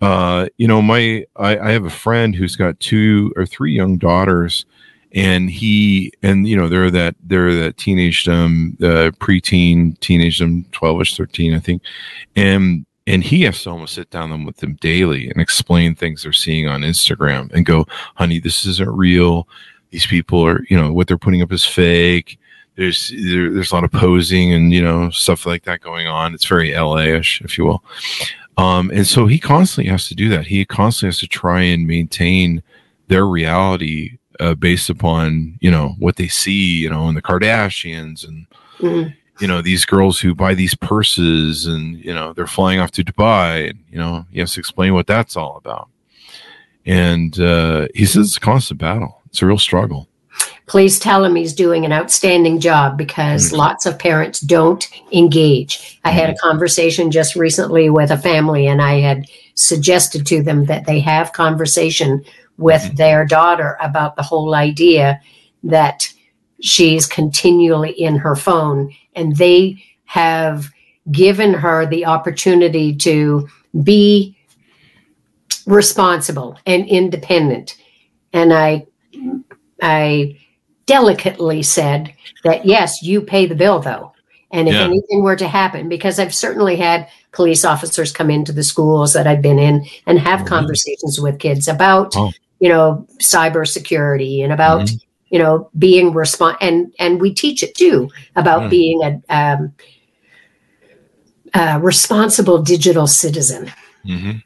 [0.00, 3.96] Uh you know my I, I have a friend who's got two or three young
[3.98, 4.66] daughters
[5.12, 10.64] and he and you know they're that they're that teenage um uh preteen teenage um
[10.72, 11.82] 12ish 13 i think.
[12.34, 16.32] And and he has to almost sit down with them daily and explain things they're
[16.32, 17.86] seeing on instagram and go
[18.16, 19.46] honey this isn't real.
[19.90, 22.38] These people are you know what they're putting up is fake.
[22.76, 26.34] There's there, there's a lot of posing and you know stuff like that going on.
[26.34, 27.84] It's very la-ish if you will.
[28.56, 30.46] Um and so he constantly has to do that.
[30.46, 32.62] He constantly has to try and maintain
[33.08, 38.26] their reality uh, based upon you know what they see you know in the kardashians
[38.26, 38.46] and
[38.80, 39.14] Mhm.
[39.40, 43.04] You know these girls who buy these purses and you know they're flying off to
[43.04, 45.88] dubai and you know he has to explain what that's all about
[46.86, 50.08] and uh, he says it's a constant battle it's a real struggle
[50.66, 53.58] please tell him he's doing an outstanding job because Mhm.
[53.58, 56.00] lots of parents don't engage.
[56.04, 60.64] I had a conversation just recently with a family, and I had suggested to them
[60.64, 62.24] that they have conversation
[62.56, 62.96] with Mhm.
[62.96, 65.20] their daughter about the whole idea
[65.64, 66.08] that
[66.64, 70.70] she's continually in her phone, and they have
[71.12, 73.46] given her the opportunity to
[73.82, 74.34] be
[75.66, 77.76] responsible and independent.
[78.32, 78.86] And I
[79.82, 80.38] I
[80.86, 82.12] delicately said
[82.44, 84.12] that yes, you pay the bill though.
[84.50, 84.84] And if Yeah.
[84.84, 89.26] anything were to happen, because I've certainly had police officers come into the schools that
[89.26, 90.48] I've been in and have Oh, really?
[90.48, 92.30] conversations with kids about, Oh.
[92.60, 95.00] you know, cybersecurity and about, Mhm.
[95.34, 98.70] You know, being respon and and we teach it too about Mm.
[98.70, 99.72] being a, um,
[101.54, 103.72] a responsible digital citizen.
[104.06, 104.38] Hmm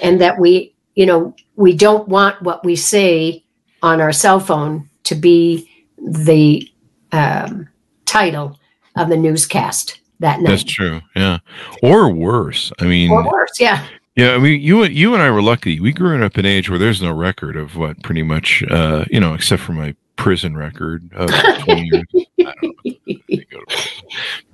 [0.00, 3.44] and that we you know we don't want what we say
[3.82, 6.68] on our cell phone to be the
[7.12, 7.68] um,
[8.04, 8.58] title
[8.96, 10.50] of the newscast that night.
[10.50, 11.00] That's true.
[11.16, 11.38] Yeah.
[11.82, 13.86] Or worse i mean or worse yeah.
[14.14, 15.80] Yeah, I mean, you and you and I were lucky.
[15.80, 19.06] We grew up in an age where there's no record of what pretty much, uh,
[19.10, 21.28] you know, except for my prison record of
[21.64, 22.06] 20 years.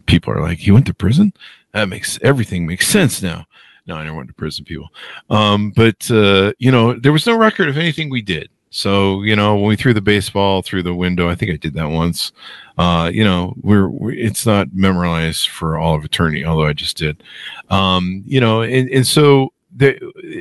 [0.07, 1.35] People are like, "You went to prison?
[1.73, 3.45] That makes everything makes sense now."
[3.87, 4.89] No, I never went to prison, people.
[5.29, 8.49] Um, but uh, you know, there was no record of anything we did.
[8.71, 11.75] So you know, when we threw the baseball through the window, I think I did
[11.75, 12.33] that once.
[12.79, 16.97] Uh, you know, we're, we're it's not memorized for all of eternity, although I just
[16.97, 17.23] did.
[17.69, 19.97] Um, you know, and, and so the,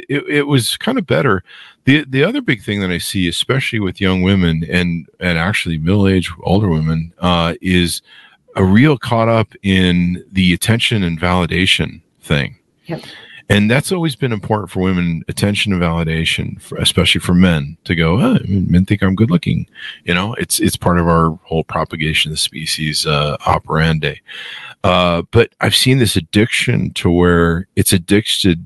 [0.10, 1.44] it, it was kind of better.
[1.86, 5.78] The the other big thing that I see, especially with young women and and actually
[5.78, 8.02] middle aged older women, uh, is
[8.56, 12.58] a real caught up in the attention and validation thing.
[12.86, 13.04] Yep.
[13.50, 17.96] And that's always been important for women, attention and validation, for, especially for men to
[17.96, 19.68] go, oh, men think I'm good looking.
[20.04, 24.22] You know, it's, it's part of our whole propagation of the species, uh, operandi.
[24.88, 28.66] Uh, but I've seen this addiction to where it's addicted.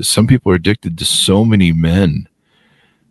[0.00, 2.26] Some people are addicted to so many men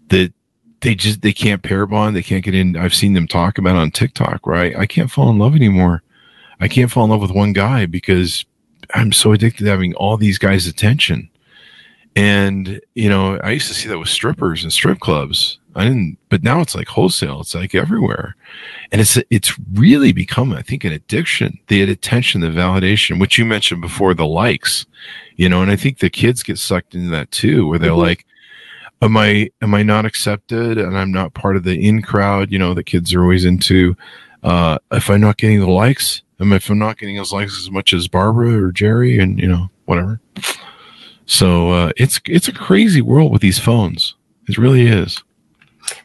[0.10, 0.34] that
[0.82, 2.16] they just, they can't pair bond.
[2.16, 2.76] They can't get in.
[2.76, 4.76] I've seen them talk about on TikTok, right?
[4.76, 6.02] I can't fall in love anymore.
[6.60, 8.44] I can't fall in love with one guy because
[8.96, 11.30] I'm so addicted to having all these guys' attention.
[12.16, 15.60] And, you know, I used to see that with strippers and strip clubs.
[15.78, 17.42] I didn't, but now it's like wholesale.
[17.42, 18.36] It's like everywhere.
[18.92, 21.60] And it's, it's really become, I think, an addiction.
[21.68, 24.86] The attention, the validation, which you mentioned before, the likes,
[25.36, 28.00] you know, and I think the kids get sucked into that too, where they're mm-hmm.
[28.00, 28.26] like,
[29.02, 30.78] am I, am I not accepted?
[30.78, 33.96] And I'm not part of the in crowd, you know, the kids are always into,
[34.44, 37.72] uh, if I'm not getting the likes, and if I'm not getting as likes as
[37.72, 40.20] much as Barbara or Jerry and you know whatever.
[41.26, 44.16] So uh, it's it's a crazy world with these phones.
[44.48, 45.22] It really is.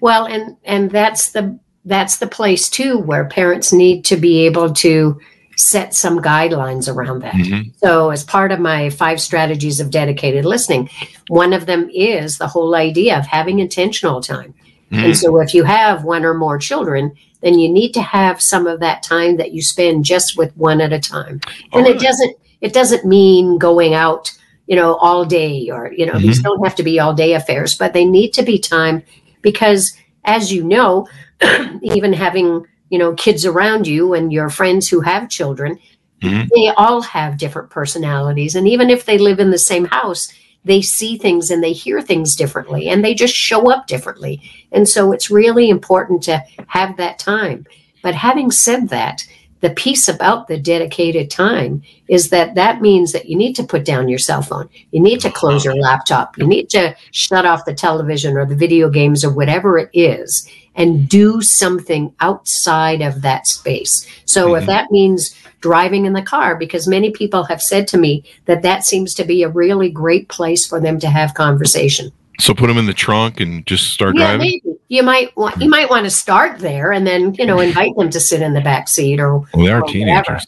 [0.01, 4.73] Well, and and that's the that's the place too where parents need to be able
[4.73, 5.21] to
[5.57, 7.35] set some guidelines around that.
[7.35, 7.71] Mm-hmm.
[7.77, 10.91] So, as part of my five strategies of dedicated listening,
[11.29, 14.55] one of them is the whole idea of having intentional time.
[14.91, 15.05] Mm-hmm.
[15.05, 18.67] And so, if you have one or more children, then you need to have some
[18.67, 21.41] of that time that you spend just with one at a time.
[21.47, 21.97] Oh, and really?
[21.97, 24.33] it doesn't it doesn't mean going out,
[24.67, 26.27] you know, all day or you know, mm-hmm.
[26.27, 29.03] these don't have to be all day affairs, but they need to be time
[29.43, 31.09] because as you know,
[31.83, 35.79] even having, you know, kids around you and your friends who have children,
[36.21, 36.49] mm-hmm.
[36.55, 40.33] they all have different personalities and even if they live in the same house,
[40.65, 44.41] they see things and they hear things differently and they just show up differently.
[44.71, 47.67] And so it's really important to have that time.
[48.03, 49.27] But having said that,
[49.63, 53.85] the piece about the dedicated time is that that means that you need to put
[53.85, 54.69] down your cell phone.
[54.91, 56.37] You need to close your laptop.
[56.37, 60.49] You need to shut off the television or the video games or whatever it is
[60.75, 64.07] and do something outside of that space.
[64.25, 64.63] So mm-hmm.
[64.63, 68.63] if that means driving in the car, because many people have said to me that
[68.63, 72.11] that seems to be a really great place for them to have conversation.
[72.41, 74.61] So put them in the trunk and just start yeah, driving.
[74.65, 74.79] Maybe.
[74.89, 78.11] You might want you might want to start there and then you know invite them
[78.11, 79.39] to sit in the back seat or.
[79.39, 80.47] Well, they are teenagers.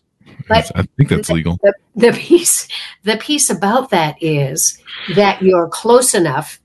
[0.49, 1.59] But I think that's the, legal.
[1.63, 2.69] The, the piece
[3.05, 4.79] the piece about that is
[5.15, 6.61] that you're close enough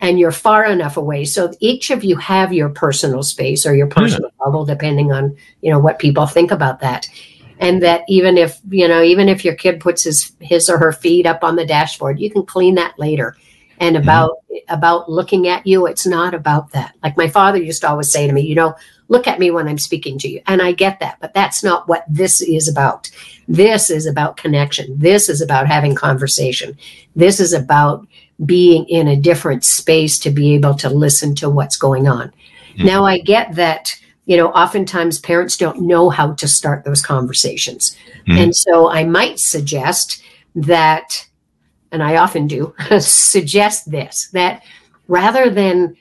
[0.00, 3.86] and you're far enough away so each of you have your personal space or your
[3.86, 4.44] personal yeah.
[4.44, 7.08] bubble depending on you know what people think about that
[7.58, 10.92] and that even if you know even if your kid puts his his or her
[10.92, 13.36] feet up on the dashboard you can clean that later
[13.80, 14.04] and mm-hmm.
[14.04, 14.74] about mm-hmm.
[14.74, 18.26] about looking at you it's not about that like my father used to always say
[18.26, 18.74] to me you know
[19.08, 21.88] look at me when i'm speaking to you and i get that but that's not
[21.88, 23.10] what this is about
[23.48, 26.76] this is about connection this is about having conversation
[27.16, 28.06] this is about
[28.44, 32.28] being in a different space to be able to listen to what's going on.
[32.28, 32.86] Mm-hmm.
[32.86, 37.96] Now, I get that, you know, oftentimes parents don't know how to start those conversations.
[38.28, 38.38] Mm-hmm.
[38.38, 40.22] And so I might suggest
[40.54, 41.26] that,
[41.92, 44.62] and I often do, suggest this that
[45.08, 45.96] rather than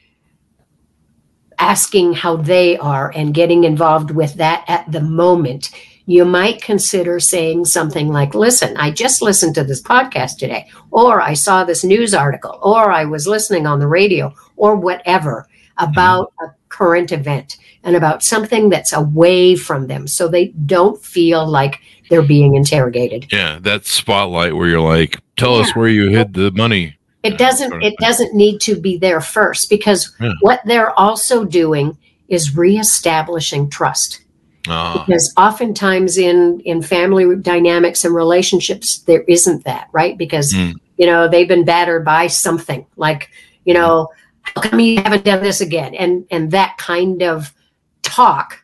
[1.59, 5.71] asking how they are and getting involved with that at the moment,
[6.05, 11.21] you might consider saying something like, listen, I just listened to this podcast today, or
[11.21, 15.47] I saw this news article, or I was listening on the radio, or whatever
[15.77, 16.45] about mm-hmm.
[16.45, 21.79] a current event and about something that's away from them so they don't feel like
[22.09, 23.31] they're being interrogated.
[23.31, 25.61] Yeah, that spotlight where you're like, tell yeah.
[25.61, 26.97] us where you hid the money.
[27.23, 30.33] It doesn't it doesn't need to be there first because yeah.
[30.41, 31.97] what they're also doing
[32.29, 34.21] is reestablishing trust.
[34.67, 35.03] Oh.
[35.05, 40.17] Because oftentimes in in family dynamics and relationships, there isn't that, right?
[40.17, 40.73] Because mm.
[40.97, 43.29] you know they've been battered by something, like
[43.65, 44.09] you know,
[44.41, 47.53] how come you haven't done this again, and and that kind of
[48.01, 48.63] talk.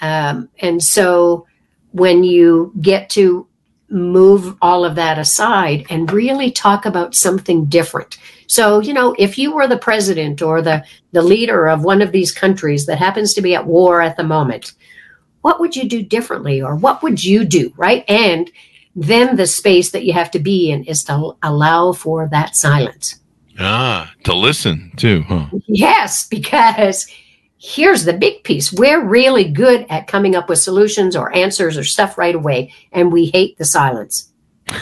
[0.00, 1.46] Um, and so
[1.92, 3.46] when you get to
[3.88, 8.16] move all of that aside and really talk about something different.
[8.46, 12.12] So, you know, if you were the president or the, the leader of one of
[12.12, 14.72] these countries that happens to be at war at the moment,
[15.42, 18.50] what would you do differently or what would you do right and
[18.96, 23.20] then the space that you have to be in is to allow for that silence
[23.58, 25.46] ah to listen too huh?
[25.66, 27.06] yes because
[27.62, 31.84] here's the big piece we're really good at coming up with solutions or answers or
[31.84, 34.32] stuff right away and we hate the silence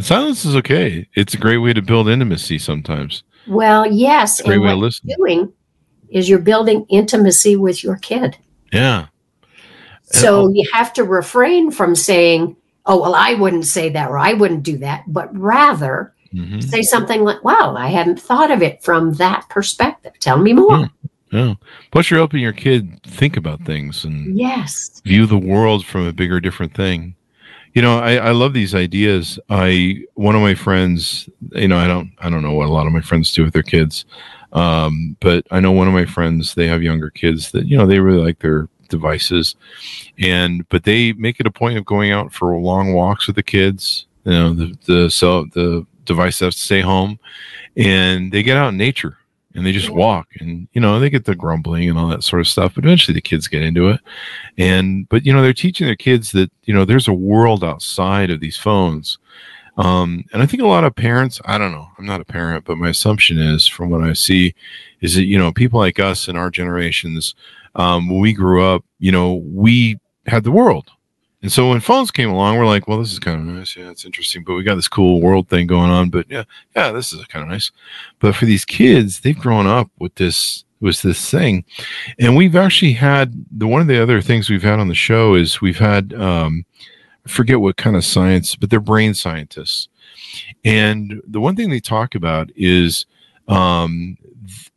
[0.00, 1.06] And silence is okay.
[1.12, 3.22] It's a great way to build intimacy sometimes.
[3.46, 4.40] Well, yes.
[4.40, 5.10] Great and way to what listen.
[5.10, 5.52] you're doing
[6.08, 8.38] is you're building intimacy with your kid.
[8.72, 9.08] Yeah.
[10.04, 10.52] So oh.
[10.54, 12.56] you have to refrain from saying,
[12.86, 16.62] oh, well, I wouldn't say that or I wouldn't do that, but rather Mhm.
[16.62, 20.12] say something like, wow, I hadn't thought of it from that perspective.
[20.20, 20.78] Tell me more.
[20.78, 20.84] Hmm.
[21.30, 21.54] Yeah.
[21.92, 25.00] Plus, you're helping your kid think about things and Yes.
[25.04, 27.14] view the world from a bigger, different thing.
[27.72, 29.38] You know, I, I love these ideas.
[29.48, 32.86] I one of my friends, you know, I don't I don't know what a lot
[32.88, 34.04] of my friends do with their kids,
[34.52, 37.86] um, but I know one of my friends they have younger kids that you know
[37.86, 39.54] they really like their devices,
[40.18, 43.42] and but they make it a point of going out for long walks with the
[43.44, 44.06] kids.
[44.24, 47.20] You know, the the so the device has to stay home,
[47.76, 49.16] and they get out in nature
[49.54, 52.40] and they just walk and you know they get the grumbling and all that sort
[52.40, 54.00] of stuff but eventually the kids get into it.
[54.58, 58.30] And but you know they're teaching their kids that you know there's a world outside
[58.30, 59.18] of these phones.
[59.76, 62.64] Um, and i think a lot of parents i don't know i'm not a parent
[62.64, 64.52] but my assumption is from what i see
[65.00, 67.34] is that you know people like us in our generations
[67.76, 70.90] um, when we grew up you know we had the world
[71.42, 73.76] and so when phones came along we're like well this is kind of nice.
[73.76, 76.10] Yeah it's interesting but we got this cool world thing going on.
[76.10, 76.44] But yeah
[76.76, 77.70] yeah this is kind of nice.
[78.18, 81.64] But for these kids they've grown up with this was this thing.
[82.18, 85.34] And we've actually had the one of the other things we've had on the show
[85.34, 86.64] is we've had um
[87.26, 89.88] I forget what kind of science but they're brain scientists.
[90.64, 93.06] And the one thing they talk about is
[93.48, 94.16] um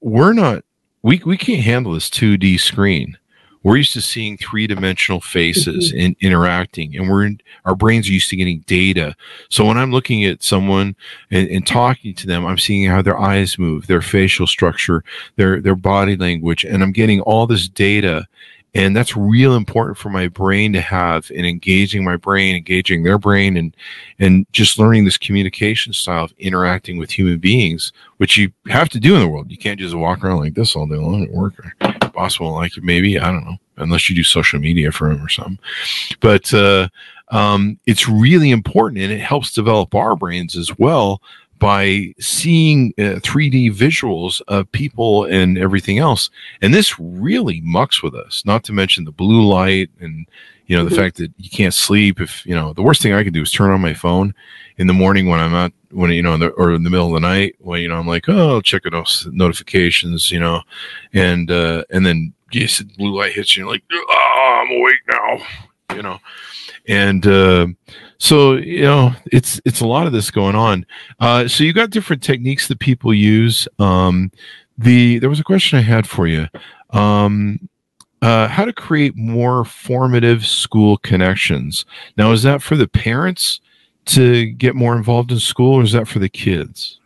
[0.01, 0.63] we're not
[1.03, 3.17] we we can't handle this 2d screen
[3.63, 6.05] we're used to seeing three-dimensional faces mm-hmm.
[6.05, 9.15] and interacting and we're in, our brains are used to getting data.
[9.49, 10.95] So when i'm looking at someone
[11.31, 15.03] and, and talking to them i'm seeing how their eyes move their facial structure
[15.37, 18.27] their their body language and i'm getting all this data.
[18.75, 23.19] And that's real important for my brain to have in engaging my brain engaging their
[23.19, 23.77] brain and
[24.17, 28.99] and just learning this communication style of interacting with human beings which you have to
[28.99, 29.51] do in the world.
[29.51, 31.53] You can't just walk around like this all day long at work
[32.15, 35.59] won't like maybe i don't know unless you do social media for him or something
[36.19, 36.87] but uh,
[37.29, 41.21] um, it's really important and it helps develop our brains as well
[41.59, 46.29] by seeing uh, 3d visuals of people and everything else
[46.61, 50.27] and this really mucks with us not to mention the blue light and
[50.67, 50.99] you know the Mhm.
[50.99, 53.51] fact that you can't sleep if you know the worst thing i can do is
[53.51, 54.33] turn on my phone
[54.77, 57.07] in the morning when i'm out when you know in the, or in the middle
[57.07, 60.61] of the night when you know i'm like oh I'll check those notifications you know.
[61.13, 65.95] And uh and then yes blue light hits you and like oh i'm awake now
[65.95, 66.19] you know.
[66.87, 67.67] And uh
[68.17, 70.85] so you know it's it's a lot of this going on.
[71.19, 73.67] Uh so you got different techniques that people use.
[73.79, 74.31] Um
[74.77, 76.47] the there was a question i had for you.
[76.89, 77.69] Um
[78.23, 81.83] uh, how to create more formative school connections.
[82.15, 83.59] Now, is that for the parents
[84.05, 86.99] to get more involved in school, or is that for the kids?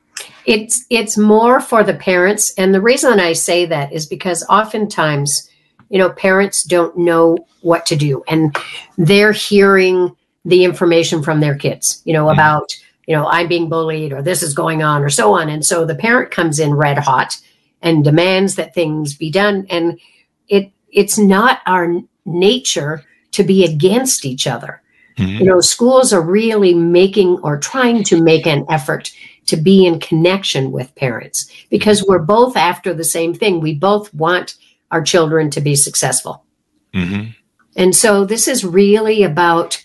[0.45, 5.49] It's it's more for the parents, and the reason I say that is because oftentimes,
[5.89, 8.55] you know, parents don't know what to do, and
[8.97, 12.33] they're hearing the information from their kids, you know, Mhm.
[12.33, 12.69] about
[13.07, 15.85] you know I'm being bullied or this is going on or so on, and so
[15.85, 17.37] the parent comes in red hot
[17.81, 19.99] and demands that things be done, and
[20.47, 24.81] it it's not our nature to be against each other
[25.17, 25.39] Mhm.
[25.39, 29.11] you know schools are really making or trying to make an effort
[29.47, 34.13] to be in connection with parents because we're both after the same thing we both
[34.13, 34.55] want
[34.91, 36.43] our children to be successful
[36.93, 37.33] Mhm.
[37.75, 39.83] and so this is really about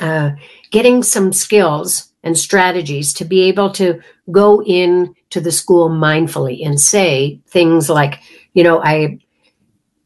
[0.00, 0.30] uh,
[0.70, 6.64] getting some skills and strategies to be able to go in to the school mindfully
[6.66, 8.20] and say things like
[8.54, 9.18] you know i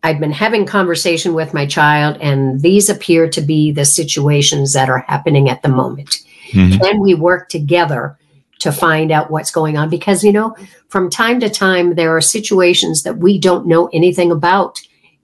[0.02, 4.90] I've been having conversation with my child, and these appear to be the situations that
[4.90, 6.18] are happening at the moment.
[6.50, 6.80] Mhm.
[6.80, 8.18] Can we work together
[8.58, 9.88] to find out what's going on?
[9.88, 10.56] Because, you know,
[10.88, 14.80] from time to time, there are situations that we don't know anything about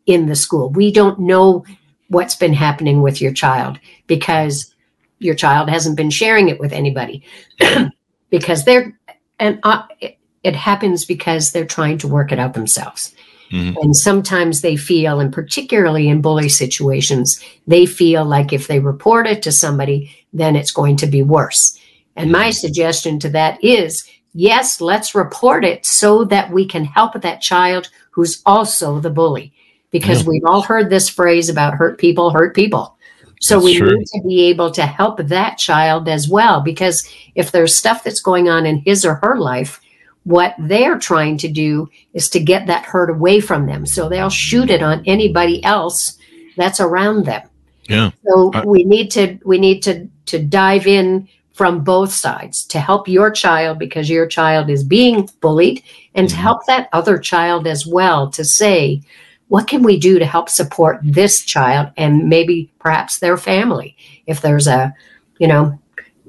[0.07, 0.71] in the school.
[0.71, 1.65] We don't know
[2.09, 4.75] what's been happening with your child because
[5.19, 7.23] your child hasn't been sharing it with anybody.
[8.31, 8.97] because they're,
[9.39, 13.15] and uh, it, it happens because they're trying to work it out themselves.
[13.51, 13.77] Mhm.
[13.83, 19.27] And sometimes they feel, and particularly in bully situations, they feel like if they report
[19.27, 21.79] it to somebody, then it's going to be worse.
[22.17, 27.21] And my suggestion to that is yes, let's report it so that we can help
[27.21, 29.53] that child who's also the bully.
[29.91, 30.29] Because Yeah.
[30.29, 32.97] we've all heard this phrase about hurt people, hurt people.
[33.41, 33.97] So That's we true.
[33.97, 36.61] need to be able to help that child as well.
[36.61, 39.81] Because if there's stuff that's going on in his or her life,
[40.29, 43.87] what they're trying to do is to get that hurt away from them.
[43.87, 46.19] So they'll shoot it on anybody else
[46.55, 47.49] that's around them.
[47.89, 48.11] Yeah.
[48.27, 52.79] So I- we need to we need to to dive in from both sides to
[52.79, 55.83] help your child because your child is being bullied
[56.15, 56.41] and to Mhm.
[56.41, 59.01] help that other child as well to say,
[59.49, 64.43] what can we do to help support this child and maybe perhaps their family if
[64.43, 64.93] there's a,
[65.39, 65.79] you know,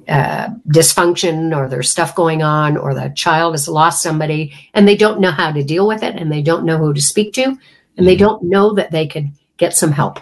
[0.09, 4.95] uh, dysfunction or there's stuff going on or the child has lost somebody and they
[4.95, 7.57] don't know how to deal with it and they don't know who to speak to
[7.97, 8.19] and they Mhm.
[8.19, 10.19] don't know that they could get some help.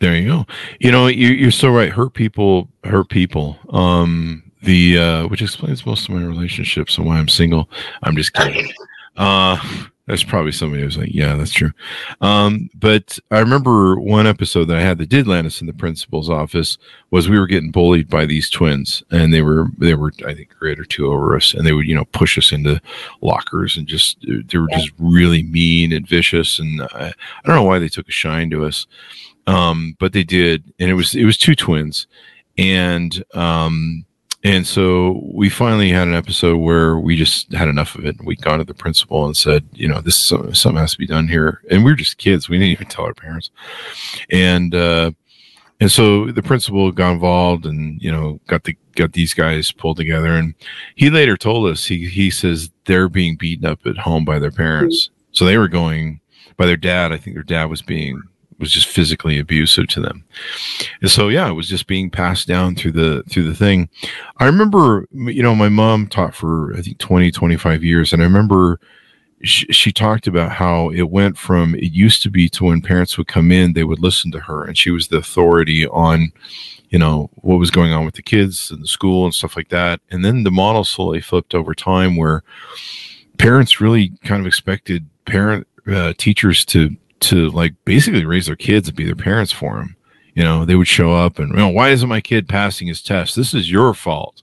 [0.00, 0.46] There you go.
[0.80, 1.90] You know, you, you're so right.
[1.90, 3.56] Hurt people hurt people.
[3.70, 7.68] Um, the uh, which explains most of my relationships and why I'm single.
[8.02, 8.70] I'm just kidding.
[9.16, 9.56] Uh,
[10.06, 11.70] that's probably somebody who's like, yeah, that's true.
[12.20, 15.72] Um, but I remember one episode that I had that did land us in the
[15.72, 16.76] principal's office
[17.10, 20.54] was we were getting bullied by these twins, and they were they were I think
[20.58, 22.80] grade or two over us, and they would you know push us into
[23.22, 27.62] lockers and just they were just really mean and vicious, and I, I don't know
[27.62, 28.86] why they took a shine to us.
[29.46, 32.06] Um, but they did, and it was it was two twins,
[32.58, 34.04] and um,
[34.44, 38.18] and so we finally had an episode where we just had enough of it.
[38.18, 41.06] And we gone to the principal and said, you know, this something has to be
[41.06, 42.48] done here, and we were just kids.
[42.48, 43.50] We didn't even tell our parents,
[44.30, 45.12] and uh,
[45.80, 49.96] and so the principal got involved, and you know, got the got these guys pulled
[49.96, 50.54] together, and
[50.94, 54.52] he later told us he he says they're being beaten up at home by their
[54.52, 56.20] parents, so they were going
[56.58, 57.12] by their dad.
[57.12, 58.22] I think their dad was being
[58.58, 60.24] was just physically abusive to them.
[61.00, 63.88] And so yeah, it was just being passed down through the through the thing.
[64.38, 68.26] I remember you know my mom taught for I think 20 25 years and I
[68.26, 68.80] remember
[69.42, 73.18] she, she talked about how it went from it used to be to when parents
[73.18, 76.32] would come in they would listen to her and she was the authority on
[76.88, 79.68] you know what was going on with the kids and the school and stuff like
[79.68, 82.42] that and then the model slowly flipped over time where
[83.38, 86.96] parents really kind of expected parent uh, teachers to
[87.28, 89.96] to like basically raise their kids and be their parents for them.
[90.34, 93.02] You know, they would show up and, you know, why isn't my kid passing his
[93.02, 93.36] test?
[93.36, 94.42] This is your fault.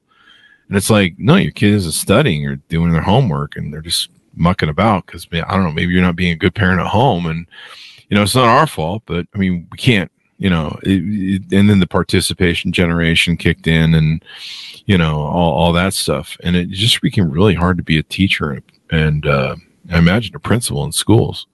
[0.68, 4.10] And it's like, no, your kid isn't studying or doing their homework and they're just
[4.34, 7.26] mucking about because I don't know, maybe you're not being a good parent at home.
[7.26, 7.46] And,
[8.10, 11.42] you know, it's not our fault, but I mean, we can't, you know, it, it,
[11.52, 14.24] and then the participation generation kicked in and,
[14.86, 16.38] you know, all, all that stuff.
[16.42, 19.58] And it just became really hard to be a teacher and, uh,
[19.92, 21.48] I imagine a principal in schools.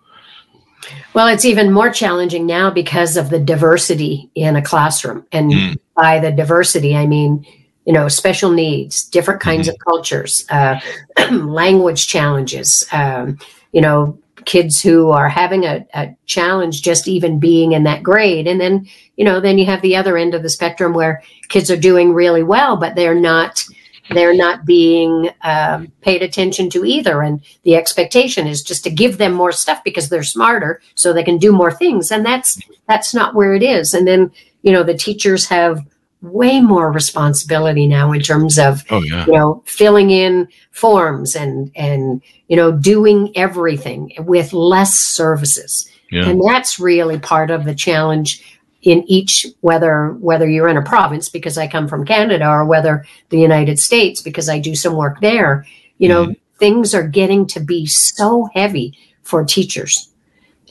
[1.14, 5.26] Well, it's even more challenging now because of the diversity in a classroom.
[5.32, 5.78] And Mm.
[5.96, 7.46] by the diversity, I mean,
[7.86, 10.80] you know, special needs, different kinds of cultures, uh,
[11.32, 13.38] language challenges, um,
[13.72, 18.48] you know, kids who are having a, a challenge just even being in that grade.
[18.48, 21.70] And then, you know, then you have the other end of the spectrum where kids
[21.72, 23.64] are doing really well, but they're not
[24.12, 29.18] they're not being um, paid attention to either and the expectation is just to give
[29.18, 33.14] them more stuff because they're smarter so they can do more things and that's that's
[33.14, 34.32] not where it is and then
[34.62, 35.86] you know the teachers have
[36.22, 39.26] way more responsibility now in terms of Oh yeah.
[39.28, 46.28] you know filling in forms and and you know doing everything with less services Yeah.
[46.30, 48.57] and that's really part of the challenge
[48.88, 53.06] in each whether whether you're in a province because i come from canada or whether
[53.30, 55.66] the united states because i do some work there
[55.98, 56.58] you know mm-hmm.
[56.58, 60.10] things are getting to be so heavy for teachers.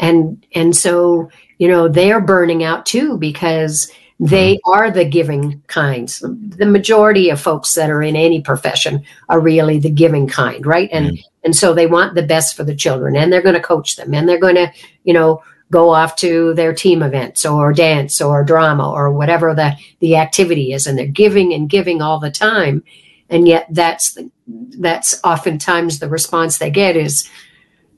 [0.01, 4.73] And and so you know they're burning out too because they mm-hmm.
[4.73, 6.21] are the giving kinds.
[6.21, 10.89] The majority of folks that are in any profession are really the giving kind right?
[10.93, 11.29] And mm-hmm.
[11.45, 14.15] and so they want the best for the children and they're going to coach them
[14.15, 14.73] and they're going to
[15.05, 19.73] you know go off to their team events or dance or drama or whatever the
[20.01, 22.83] the activity is and they're giving and giving all the time
[23.29, 24.31] and yet that's the,
[24.79, 27.29] that's oftentimes the response they get is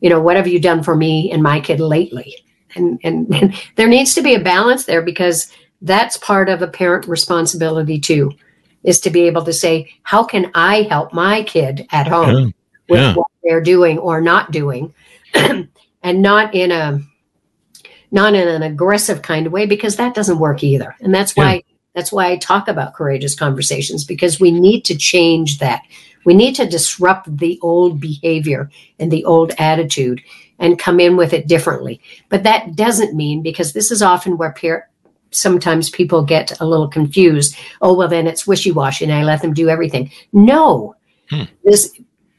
[0.01, 2.35] you know what have you done for me and my kid lately
[2.75, 5.53] and and, and there needs to be a balance there because
[5.83, 8.33] that's part of a parent responsibility too
[8.83, 12.51] is to be able to say how can i help my kid at home Yeah.
[12.89, 13.15] with Yeah.
[13.15, 14.95] what they're doing or not doing
[15.35, 17.01] and not in a
[18.11, 20.95] not in an aggressive kind of way because that doesn't work either.
[21.01, 21.63] And that's why
[21.95, 25.83] that's why i talk about courageous conversations because we need to change that.
[26.25, 30.21] We need to disrupt the old behavior and the old attitude
[30.59, 32.01] and come in with it differently.
[32.29, 34.91] But that doesn't mean because this is often where par-
[35.31, 37.57] sometimes people get a little confused.
[37.81, 40.11] Oh well then it's wishy-washy and i let them do everything.
[40.33, 40.95] No.
[41.31, 41.43] Hmm.
[41.63, 41.93] this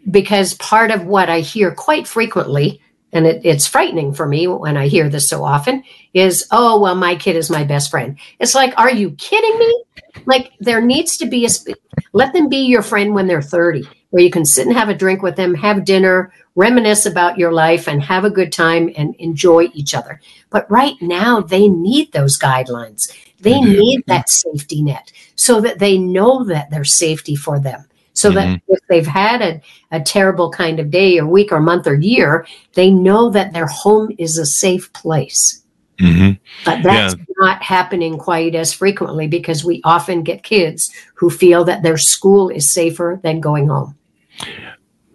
[0.09, 2.81] because part of what I hear quite frequently,
[3.11, 5.83] and it, it's frightening for me when I hear this so often,
[6.13, 8.17] is, oh, well, my kid is my best friend.
[8.39, 9.83] It's like, are you kidding me?
[10.25, 11.79] Like, there needs to be a, sp-
[12.13, 14.95] let them be your friend when they're 30, where you can sit and have a
[14.95, 19.15] drink with them, have dinner, reminisce about your life, and have a good time and
[19.15, 20.19] enjoy each other.
[20.49, 23.11] But right now, they need those guidelines.
[23.39, 27.88] They They need that safety net so that they know that there's safety for them.
[28.19, 28.61] So that Mhm.
[28.67, 29.61] if they've had a,
[29.91, 33.67] a terrible kind of day or week or month or year, they know that their
[33.67, 35.63] home is a safe place.
[35.99, 36.31] hmm
[36.65, 41.81] But that's not happening quite as frequently because we often get kids who feel that
[41.83, 43.95] their school is safer than going home.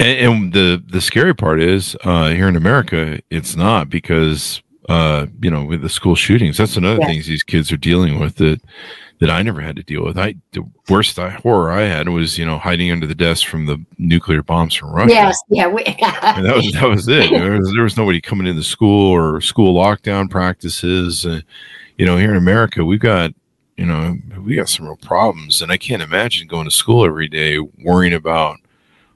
[0.01, 5.27] And, and the the scary part is uh, here in America, it's not because uh,
[5.43, 6.57] you know with the school shootings.
[6.57, 7.07] That's another Yeah.
[7.09, 8.61] thing these kids are dealing with that
[9.21, 10.19] that I never had to deal with.
[10.19, 13.67] I the worst I, horror I had was you know hiding under the desk from
[13.67, 15.15] the nuclear bombs from Russia.
[15.15, 15.67] Yes, yeah.
[15.67, 17.31] We, And that was that was it.
[17.31, 21.25] There was, there was nobody coming into school or school lockdown practices.
[21.25, 21.41] Uh,
[21.97, 23.33] you know, here in America, we've got
[23.77, 27.29] you know we got some real problems, and I can't imagine going to school every
[27.29, 28.59] day worrying about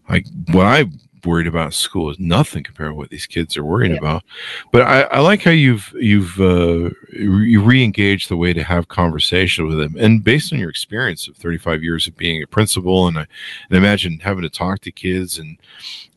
[0.08, 0.84] like what I
[1.24, 3.98] worried about in school is nothing compared to what these kids are worried Yeah.
[3.98, 4.24] about.
[4.72, 9.66] But I, I like how you've you've uh, you re-engaged the way to have conversation
[9.66, 13.18] with them, and based on your experience of 35 years of being a principal, and
[13.18, 13.26] I,
[13.68, 15.58] and imagine having to talk to kids and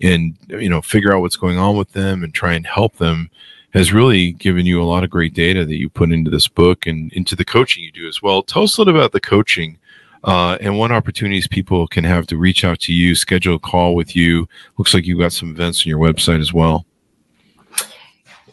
[0.01, 3.29] and you know figure out what's going on with them and try and help them
[3.73, 6.85] has really given you a lot of great data that you put into this book
[6.85, 8.43] and into the coaching you do as well.
[8.43, 9.77] Tell us a little about the coaching
[10.23, 13.95] uh, and what opportunities people can have to reach out to you, schedule a call
[13.95, 14.47] with you.
[14.77, 16.85] Looks like you've got some events on your website as well.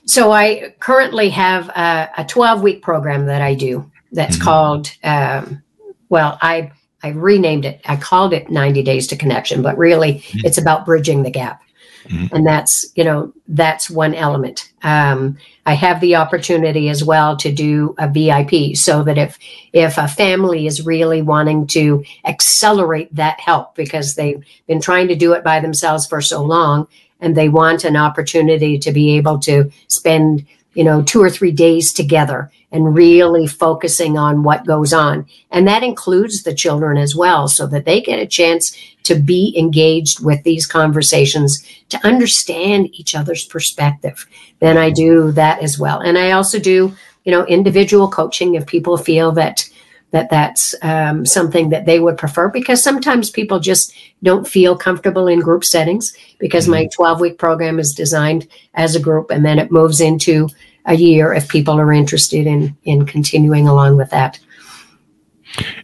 [0.06, 4.42] so I currently have a, a 12 week program that I do that's Mhm.
[4.42, 5.62] called, um,
[6.08, 7.80] well, I, I renamed it.
[7.84, 10.44] I called it 90 Days to Connection, but really Mhm.
[10.46, 11.60] it's about bridging the gap.
[12.09, 12.32] Mhm.
[12.32, 14.70] And that's, you know, that's one element.
[14.82, 15.36] Um,
[15.66, 19.38] I have the opportunity as well to do a VIP so that if,
[19.72, 25.16] if a family is really wanting to accelerate that help because they've been trying to
[25.16, 26.86] do it by themselves for so long
[27.20, 31.50] and they want an opportunity to be able to spend you know two or three
[31.50, 35.26] days together and really focusing on what goes on.
[35.50, 39.54] And that includes the children as well so that they get a chance to be
[39.56, 44.26] engaged with these conversations to understand each other's perspective.
[44.60, 46.00] Then i do that as well.
[46.00, 46.94] And i also do
[47.24, 49.68] you know individual coaching if people feel that
[50.10, 55.26] that that's um, something that they would prefer because sometimes people just don't feel comfortable
[55.26, 59.58] in group settings because my 12 week program is designed as a group and then
[59.58, 60.48] it moves into
[60.89, 64.41] a year if people are interested in in continuing along with that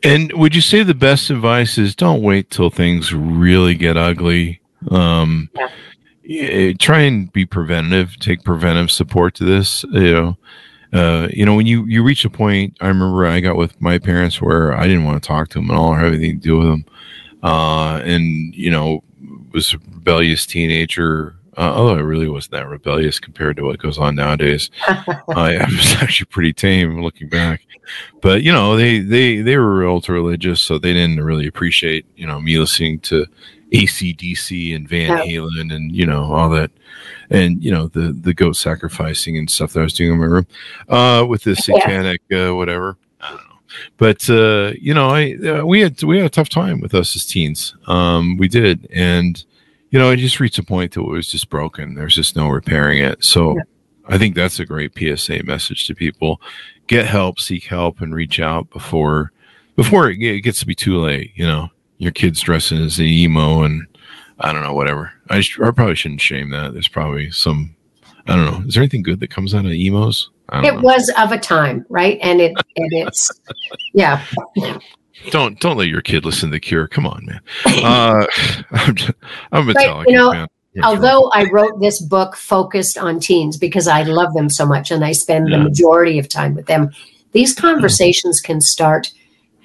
[0.03, 4.61] And would you say the best advice is don't wait till things really get ugly?
[4.91, 5.69] Um, Yeah.
[6.29, 8.19] eh, try and be preventative.
[8.19, 9.85] Take preventive support to this.
[9.93, 10.39] You know,
[10.93, 12.77] uh, you know when you you reach a point.
[12.81, 15.71] I remember I got with my parents where I didn't want to talk to them
[15.71, 16.85] at all or have anything to do with them,
[17.43, 19.03] uh, and you know
[19.53, 21.37] was a rebellious teenager.
[21.57, 24.71] Uh, although I really wasn't that rebellious compared to what goes on nowadays.
[24.89, 27.63] I, I was actually pretty tame looking back
[28.23, 32.27] but you know they they they were ultra religious so they didn't really appreciate you
[32.27, 33.27] know me listening to
[33.75, 35.23] acdc and van No.
[35.25, 36.71] halen and you know all that
[37.31, 40.25] and you know the the goat sacrificing and stuff that i was doing in my
[40.25, 40.47] room
[40.89, 41.75] uh with this Yeah.
[41.79, 43.57] satanic uh, whatever i don't know
[43.99, 47.15] but uh you know i uh, we had we had a tough time with us
[47.17, 49.45] as teens um we did and
[49.95, 52.49] you know it just reached a point that it was just broken there's just no
[52.49, 53.63] repairing it so Yeah.
[54.09, 56.41] i think that's a great psa message to people
[56.87, 59.33] get help, seek help, and reach out before
[59.77, 61.33] before it gets to be too late.
[61.35, 61.69] You know,
[61.99, 63.87] your kid's dressing as an emo, and
[64.39, 65.13] I don't know, whatever.
[65.31, 66.73] I, sh- I probably shouldn't shame that.
[66.73, 67.75] There's probably some.
[68.27, 68.67] I don't know.
[68.67, 70.31] Is there anything good that comes out of emos?
[70.53, 70.81] It know.
[70.81, 73.31] was of a time right and it and it's
[73.95, 74.23] yeah
[75.31, 76.89] Don't don't let your kid listen to the Cure.
[76.89, 77.41] Come on, man.
[77.85, 78.27] Uh,
[78.73, 79.13] I'm, just,
[79.53, 80.49] I'm a But, Metallica you know, fan.
[80.83, 85.05] although I wrote this book focused on teens because I love them so much and
[85.05, 86.91] I spend the majority of time with them,
[87.33, 89.13] these conversations can start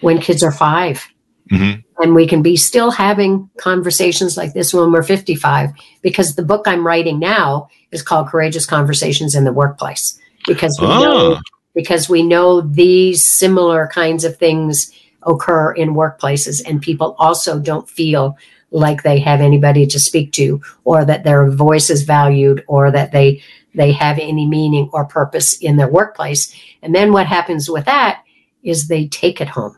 [0.01, 1.05] when kids are five.
[1.51, 1.83] Mhm.
[2.01, 5.71] And we can be still having conversations like this when we're 55
[6.01, 10.87] because the book I'm writing now is called Courageous Conversations in the Workplace because we
[10.87, 11.41] know Ah,
[11.73, 14.91] because we know these similar kinds of things
[15.23, 18.37] occur in workplaces and people also don't feel
[18.71, 23.11] like they have anybody to speak to or that their voice is valued or that
[23.11, 23.41] they
[23.75, 28.23] they have any meaning or purpose in their workplace and then what happens with that
[28.63, 29.77] is they take it home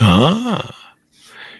[0.00, 0.72] ah.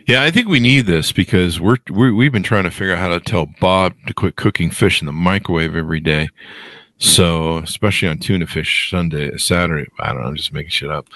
[0.07, 3.01] Yeah, I think we need this because we're, we we've been trying to figure out
[3.01, 6.29] how to tell Bob to quit cooking fish in the microwave every day.
[6.99, 9.87] So, especially on tuna fish Sunday, Saturday.
[9.99, 10.29] I don't know.
[10.29, 11.07] I'm just making shit up.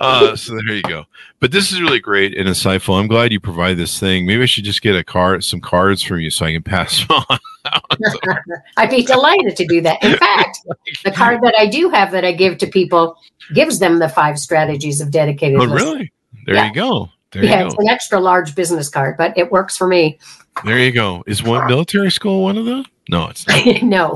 [0.00, 1.04] Uh, so there you go.
[1.40, 2.98] But this is really great and insightful.
[3.00, 4.26] I'm glad you provide this thing.
[4.26, 7.04] Maybe I should just get a card, some cards from you, so I can pass
[7.08, 7.38] them on.
[8.76, 10.02] I'd be delighted to do that.
[10.04, 10.58] In fact,
[11.04, 13.16] the card that I do have that I give to people
[13.54, 15.58] gives them the five strategies of dedicated.
[15.58, 15.92] Oh, listening.
[15.94, 16.12] really?
[16.46, 16.68] There Yeah.
[16.68, 17.08] you go.
[17.34, 20.18] There yeah, it's an extra large business card, but it works for me.
[20.64, 21.24] There you go.
[21.26, 22.84] Is one military school one of them?
[23.08, 23.82] No, it's not.
[23.82, 24.14] no.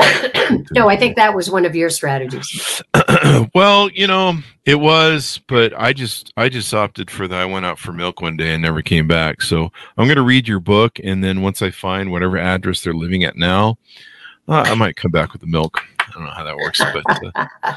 [0.72, 2.82] no, I think that was one of your strategies.
[3.54, 7.40] well, you know, it was, but I just I just opted for that.
[7.40, 9.40] I went out for milk one day and never came back.
[9.40, 12.92] So I'm going to read your book, and then once I find whatever address they're
[12.92, 13.78] living at now,
[14.48, 15.80] uh, I might come back with the milk.
[16.08, 17.04] I don't know how that works, but
[17.62, 17.74] uh,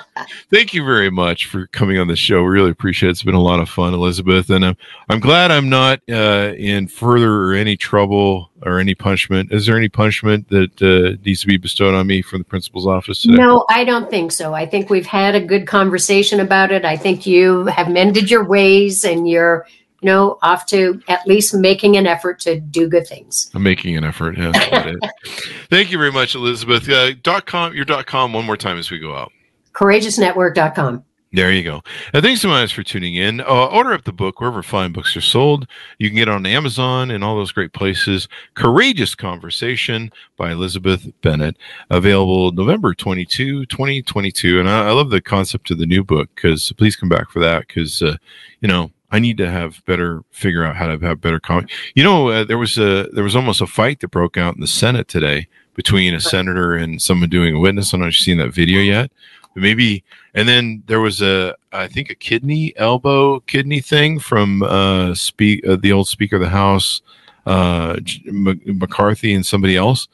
[0.50, 2.44] thank you very much for coming on the show.
[2.44, 3.12] We really appreciate it.
[3.12, 4.78] It's been a lot of fun, Elizabeth, and I'm
[5.10, 9.52] I'm glad I'm not uh, in further or any trouble or any punishment.
[9.52, 12.88] Is there any punishment that uh, needs to be bestowed on me from the principal's
[12.88, 13.36] office today?
[13.36, 14.54] No, I don't think so.
[14.54, 16.86] I think we've had a good conversation about it.
[16.86, 19.68] I think you have mended your ways and you're,
[20.02, 23.52] know, off to at least making an effort to do good things.
[23.54, 24.38] I'm making an effort.
[24.38, 24.52] Yeah.
[25.70, 26.90] Thank you very much, Elizabeth.
[26.90, 29.32] Uh, dot com, your dot com one more time as we go out.
[29.74, 31.04] Courageousnetwork.com.
[31.34, 31.82] There you go.
[32.14, 33.40] Thanks so much for tuning in.
[33.40, 35.66] Uh, order up the book wherever fine books are sold.
[35.98, 38.28] You can get it on Amazon and all those great places.
[38.56, 41.56] Courageous Conversation by Elizabeth Bennett,
[41.90, 44.60] available November 22, 2022.
[44.60, 47.40] And I, I love the concept of the new book because please come back for
[47.40, 48.18] that because, uh,
[48.60, 51.70] you know, I need to have better figure out how to have better comment.
[51.96, 54.62] You know, uh, there was a there was almost a fight that broke out in
[54.62, 57.94] the Senate today between a senator and someone doing a witness.
[57.94, 59.12] I don't know if you've seen that video yet,
[59.54, 60.04] but maybe.
[60.34, 65.68] And then there was a I think a kidney elbow kidney thing from uh, speak
[65.68, 67.02] uh, the old Speaker of the House,
[67.46, 67.98] uh,
[68.28, 70.08] M- McCarthy and somebody else.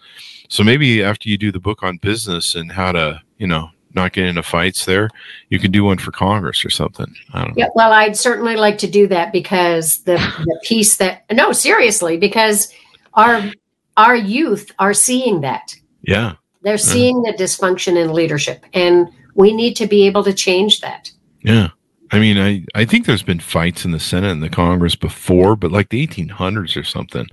[0.49, 4.13] So maybe after you do the book on business and how to you know not
[4.13, 5.09] get into fights there,
[5.49, 7.13] you can do one for Congress or something.
[7.33, 7.53] I don't know.
[7.57, 12.17] Yeah, well, I'd certainly like to do that because the, the piece that no, seriously,
[12.17, 12.71] because
[13.15, 13.51] our
[13.97, 15.75] our youth are seeing that.
[16.03, 16.35] Yeah.
[16.61, 21.11] They're seeing the dysfunction in leadership, and we need to be able to change that.
[21.41, 21.69] Yeah.
[22.11, 25.55] I mean, I, I think there's been fights in the Senate and the Congress before,
[25.55, 27.27] but like the 1800s or something.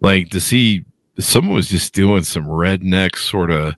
[0.00, 0.84] like to see
[1.18, 3.74] someone was just doing some redneck sort of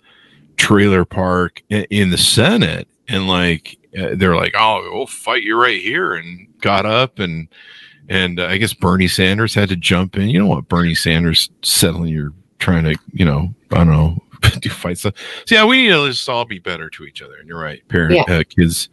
[0.60, 5.80] trailer park in, the Senate, and like uh, they're like, "Oh, we'll fight you right
[5.80, 7.48] here," and got up and
[8.08, 10.28] and I guess Bernie Sanders had to jump in.
[10.28, 14.18] You don't want Bernie Sanders settling your trying to, you know, I don't know,
[14.60, 15.02] do fights.
[15.02, 15.12] So
[15.50, 17.36] yeah, we need to just all be better to each other.
[17.36, 18.22] And you're right, parent Yeah.
[18.36, 18.88] uh, kids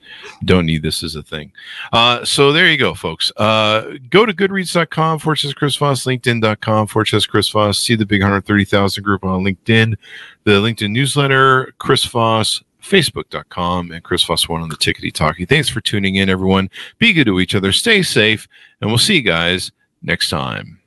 [0.46, 1.52] don't need this as a thing.
[1.94, 3.32] Uh, so there you go, folks.
[3.38, 7.80] Uh, go to goodreads.com, forward slash Chris Voss, LinkedIn.com, forward slash Chris Voss.
[7.80, 9.96] See the big 130,000 group on LinkedIn,
[10.44, 15.46] the LinkedIn newsletter, Chris Voss, Facebook.com, and Chris Voss one on the Tickety Talkie.
[15.46, 16.70] Thanks for tuning in, everyone.
[17.00, 18.48] Be good to each other, stay safe,
[18.82, 19.72] and we'll see you guys
[20.02, 20.80] next time.